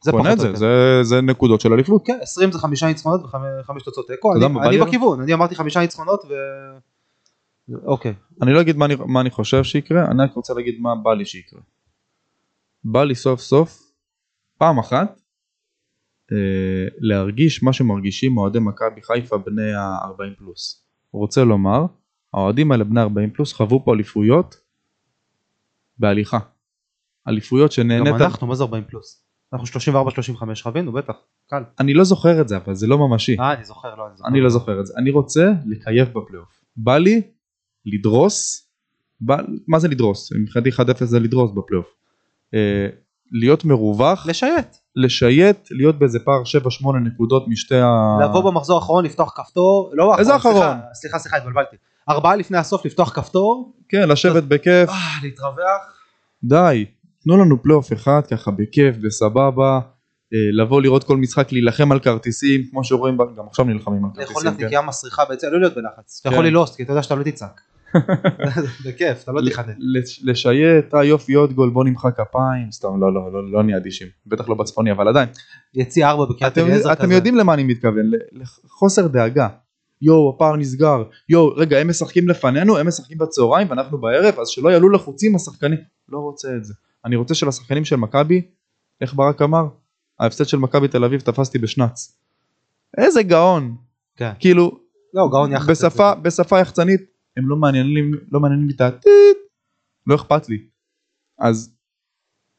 [0.02, 0.54] זה קונה פחות את זה.
[0.58, 2.06] זה- זה נקודות של אליפות.
[2.06, 3.20] כן, 20 זה חמישה ניצחונות
[3.60, 6.34] וחמש תוצאות תיקו, יודע אני- אני בכיוון, אני אמרתי חמישה ניצחונות ו...
[7.84, 10.94] אוקיי, אני לא אגיד מה אני- מה אני חושב שיקרה, אני רק רוצה להגיד מה
[10.94, 11.60] בא לי שיקרה.
[12.84, 13.82] בא לי סוף סוף,
[14.58, 15.20] פעם אחת,
[16.32, 16.36] אה,
[16.98, 20.84] להרגיש מה שמרגישים אוהדי מכבי חיפה בני ה-40 פלוס.
[21.12, 21.84] רוצה לומר,
[22.34, 24.54] האוהדים האלה בני 40 פלוס חוו פה אליפויות
[25.98, 26.38] בהליכה.
[27.28, 29.22] אליפויות גם שנהנית, אנחנו, מה זה 40 פלוס?
[29.52, 29.80] אנחנו
[30.58, 31.14] 34-35 חווינו, בטח,
[31.46, 31.62] קל.
[31.80, 33.36] אני לא זוכר את זה אבל זה לא ממשי.
[33.40, 34.28] אה, אני זוכר, לא, אני זוכר.
[34.28, 34.94] אני לא זוכר את זה.
[34.96, 36.60] אני רוצה לקייף בפלייאוף.
[36.76, 37.22] בא לי
[37.86, 38.68] לדרוס,
[39.20, 39.36] בא,
[39.68, 40.32] מה זה לדרוס?
[40.32, 41.86] מבחינתי 1-0 זה לדרוס בפלייאוף.
[42.54, 42.88] אה,
[43.32, 44.76] להיות מרווח, לשייט.
[44.96, 48.18] לשייט, להיות באיזה פער 7-8 נקודות משתי ה...
[48.24, 50.54] לבוא במחזור האחרון, לפתוח כפתור, לא איזה אחרון?
[50.54, 51.76] סליחה, סליחה, סליחה, התבלבלתי.
[52.08, 56.00] ארבעה לפני הסוף, לפתוח כפתור, כן, לשבת בכיף, אה, להתרווח.
[56.44, 56.86] די.
[57.22, 59.80] תנו לנו פלייאוף אחד ככה בכיף, בסבבה.
[60.34, 64.42] אה, לבוא לראות כל משחק, להילחם על כרטיסים, כמו שרואים, גם עכשיו נלחמים על לאכול
[64.42, 64.68] כרטיסים.
[64.70, 64.86] כן.
[64.86, 66.18] מסריחה ביציע, לא להיות בלחץ.
[66.20, 66.34] אתה כן.
[66.34, 67.60] יכול ללוסט, כי אתה יודע שאתה לא תצעק.
[68.84, 69.40] בכיף, אתה לא.
[69.78, 73.76] ל- לשייט, אה יופי עוד גול, בוא נמחא כפיים, סתם, לא, לא, לא, לא נהיה
[73.76, 75.28] אדישים, בטח לא בצפוני, אבל עדיין.
[75.74, 77.14] יציע ארבע בקריית אתם, אליעזר אתם כזה.
[77.14, 79.48] יודעים למה אני מתכוון, לחוסר דאגה.
[80.02, 84.68] יואו, הפער נסגר, יואו, רגע, הם משחקים לפנינו, הם משחקים בצהריים ואנחנו בערב, אז שלא
[84.68, 85.78] יעלו לחוצים השחקנים.
[86.08, 86.74] לא רוצה את זה.
[87.04, 88.42] אני רוצה שלשחקנים של מכבי,
[89.00, 89.68] איך ברק אמר?
[90.20, 92.16] ההפסד של מכבי תל אביב תפסתי בשנץ.
[92.98, 93.76] איזה גאון.
[94.16, 94.32] כן.
[94.38, 94.80] כאילו,
[95.14, 95.70] לא, גאון יחד.
[95.70, 97.00] בשפה, בשפה יחצנית,
[97.36, 99.38] הם לא מעניינים, לא מעניינים לי את הטיט,
[100.06, 100.58] לא אכפת לי.
[101.38, 101.74] אז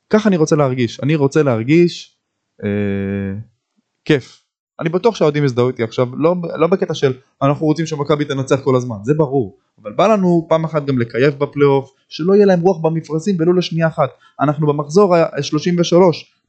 [0.09, 2.17] ככה אני רוצה להרגיש, אני רוצה להרגיש
[2.63, 3.39] אה,
[4.05, 4.43] כיף.
[4.79, 8.75] אני בטוח שהאוהדים יזדהו איתי עכשיו, לא, לא בקטע של אנחנו רוצים שמכבי תנצח כל
[8.75, 12.77] הזמן, זה ברור, אבל בא לנו פעם אחת גם לקייף בפלייאוף, שלא יהיה להם רוח
[12.81, 14.09] במפרשים ולו לשנייה אחת.
[14.39, 15.95] אנחנו במחזור ה-33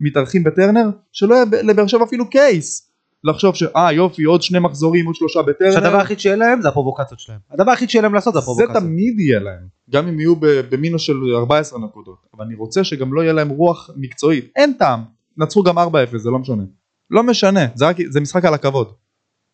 [0.00, 2.92] מתארחים בטרנר, שלא יהיה לבאר שבע אפילו קייס.
[3.24, 5.72] לחשוב שאה יופי עוד שני מחזורים עוד שלושה בטרנר.
[5.72, 7.38] שהדבר היחיד שיהיה להם זה הפרובוקציות שלהם.
[7.50, 8.82] הדבר היחיד שיהיה להם לעשות זה זה הפרובוקציות.
[8.82, 13.20] תמיד יהיה להם, גם אם יהיו במינוס של 14 נקודות, אבל אני רוצה שגם לא
[13.20, 15.00] יהיה להם רוח מקצועית, אין טעם,
[15.36, 15.82] נצחו גם 4-0
[16.16, 16.62] זה לא משנה,
[17.10, 18.92] לא משנה, זה, רק, זה משחק על הכבוד,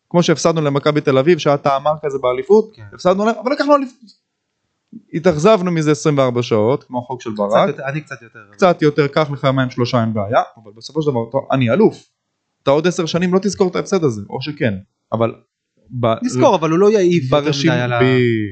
[0.09, 2.83] כמו שהפסדנו למכבי תל אביב שהיה טעמר כזה באליפות, כן.
[2.93, 3.99] הפסדנו להם, אבל לקחנו אליפות,
[5.13, 8.39] התאכזבנו מזה 24 שעות, כמו החוק של קצת ברק, יותר- אני קצת יותר.
[8.51, 11.97] קצת יותר, קח לך יומיים שלושה אין בעיה, אבל בסופו של דבר אני אלוף,
[12.63, 14.73] אתה עוד 10 שנים לא תזכור את ההפסד הזה, או שכן,
[15.11, 15.33] אבל...
[16.23, 17.99] נזכור, אבל הוא לא יעיב יותר מדי על ה...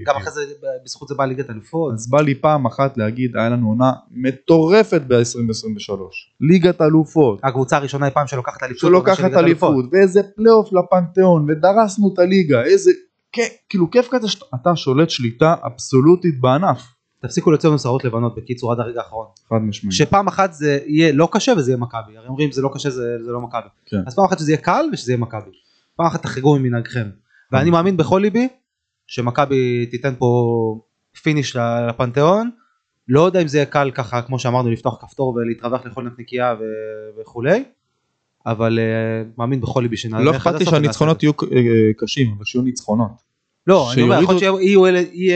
[0.05, 0.41] גם אחרי זה,
[0.85, 1.93] בזכות זה בא ליגת אלופות.
[1.93, 5.91] אז בא לי פעם אחת להגיד, היה לנו עונה מטורפת ב-2023.
[6.41, 8.79] ליגת אלופות, הקבוצה הראשונה היא פעם שלוקחת אליפות.
[8.79, 9.33] שלוקחת.
[9.33, 12.91] אליפות, ואיזה פלייאוף לפנתיאון, ודרסנו את הליגה, איזה...
[13.69, 16.81] כאילו כיף כזה שאתה שולט שליטה אבסולוטית בענף.
[17.21, 19.25] תפסיקו לנו שערות לבנות בקיצור עד הרגע האחרון.
[19.49, 19.93] חד משמעית.
[19.95, 22.17] שפעם אחת זה יהיה לא קשה וזה יהיה מכבי.
[22.17, 23.67] הרי אומרים זה לא קשה זה זה לא מכבי.
[23.85, 23.97] כן.
[24.07, 25.51] אז פעם אחת שזה יהיה קל ושזה יהיה מכבי.
[25.95, 27.07] פעם אחת תחרגו ממנהגכם.
[27.51, 28.47] ואני מאמין בכל ליבי
[29.07, 30.79] שמכבי תיתן פה
[31.23, 31.55] פיניש
[31.89, 32.49] לפנתיאון.
[33.07, 37.21] לא יודע אם זה יהיה קל ככה כמו שאמרנו לפתוח כפתור ולהתרווח לכל נקניקייה ו-
[37.21, 37.63] וכולי.
[38.45, 42.63] אבל אה, מאמין בכל ליבי שנעלה לא אכפת לי שהניצחונות יהיו אה, קשים, אבל שיהיו
[42.63, 43.11] ניצחונות.
[43.67, 44.85] לא, אני אומר, יכול להיות שיהיו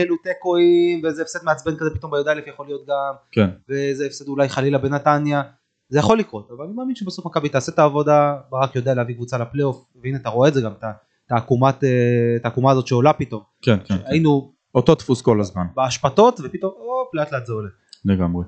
[0.02, 3.14] אלו תיקואים ואיזה הפסד מעצבן כזה פתאום בי"א יכול להיות גם.
[3.32, 3.50] כן.
[3.68, 5.42] ואיזה הפסד אולי חלילה בנתניה.
[5.88, 9.38] זה יכול לקרות, אבל אני מאמין שבסוף מכבי תעשה את העבודה, ברק יודע להביא קבוצה
[9.38, 10.92] לפלייאוף, והנה אתה רואה את זה גם, את ה-
[11.26, 11.88] את העקומת, אה,
[12.36, 13.42] את העקומה הזאת שעולה פתאום.
[13.62, 13.96] כן, כן.
[13.96, 14.02] כן.
[14.06, 15.66] היינו אותו דפוס כל הזמן.
[15.76, 17.68] בהשפתות ופתאום הופ לאט לאט זה עולה.
[18.04, 18.44] לגמרי.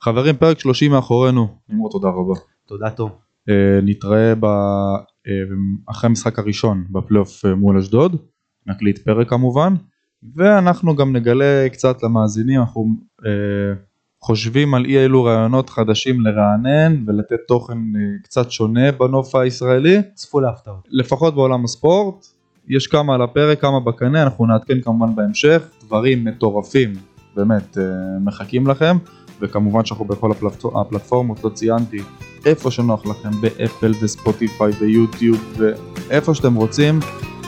[0.00, 1.48] חברים, פרק 30 מאחורינו.
[1.68, 2.34] נמרוד, תודה רבה.
[2.66, 3.10] תודה תום.
[3.48, 4.34] אה, נתראה
[5.86, 8.16] אחרי המשחק הראשון בפלייאוף אה, מול אשדוד,
[8.66, 9.74] נקליט פרק כמובן,
[10.36, 12.86] ואנחנו גם נגלה קצת למאזינים, אנחנו
[13.26, 13.74] אה,
[14.24, 20.40] חושבים על אי אילו רעיונות חדשים לרענן ולתת תוכן אה, קצת שונה בנוף הישראלי, צפו
[20.40, 20.88] להפתעות.
[20.90, 22.26] לפחות בעולם הספורט,
[22.68, 26.92] יש כמה על הפרק, כמה בקנה, אנחנו נעדכן כמובן בהמשך, דברים מטורפים,
[27.36, 27.84] באמת, אה,
[28.24, 28.96] מחכים לכם,
[29.40, 30.64] וכמובן שאנחנו בכל הפלט...
[30.74, 32.00] הפלטפורמות, לא ציינתי,
[32.46, 37.00] איפה שנוח לכם, באפל וספוטיפיי ויוטיוב, ואיפה שאתם רוצים,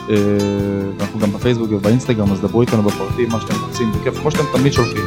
[0.09, 0.15] אה,
[0.97, 4.73] ואנחנו גם בפייסבוק ובאינסטגרם, אז דברו איתנו בפרטים, מה שאתם רוצים, בכיף, כמו שאתם תמיד
[4.73, 5.03] שולחים,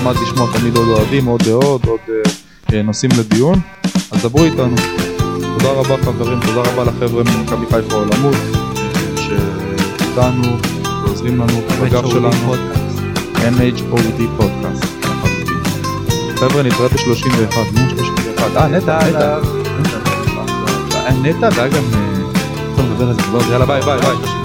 [0.00, 2.30] נחמד לשמוע תמיד עוד אוהדים, עוד דעות, עוד אה,
[2.72, 3.60] אה, נושאים לדיון,
[4.10, 4.76] אז דברו איתנו.
[5.58, 10.56] תודה רבה חברים, תודה רבה לחבר'ה ממכבי חיפה העולמות, אה, שאיתנו
[11.04, 12.54] ועוזרים לנו בגב שלנו.
[13.36, 14.84] NHOD פודקאסט.
[16.36, 19.38] חבר'ה נתראה ב-31, נו 31, אה נטע, נטע.
[21.22, 21.82] נטע והיה גם...
[22.76, 24.39] טוב נדבר על זה כבר, יאללה ביי ביי ביי.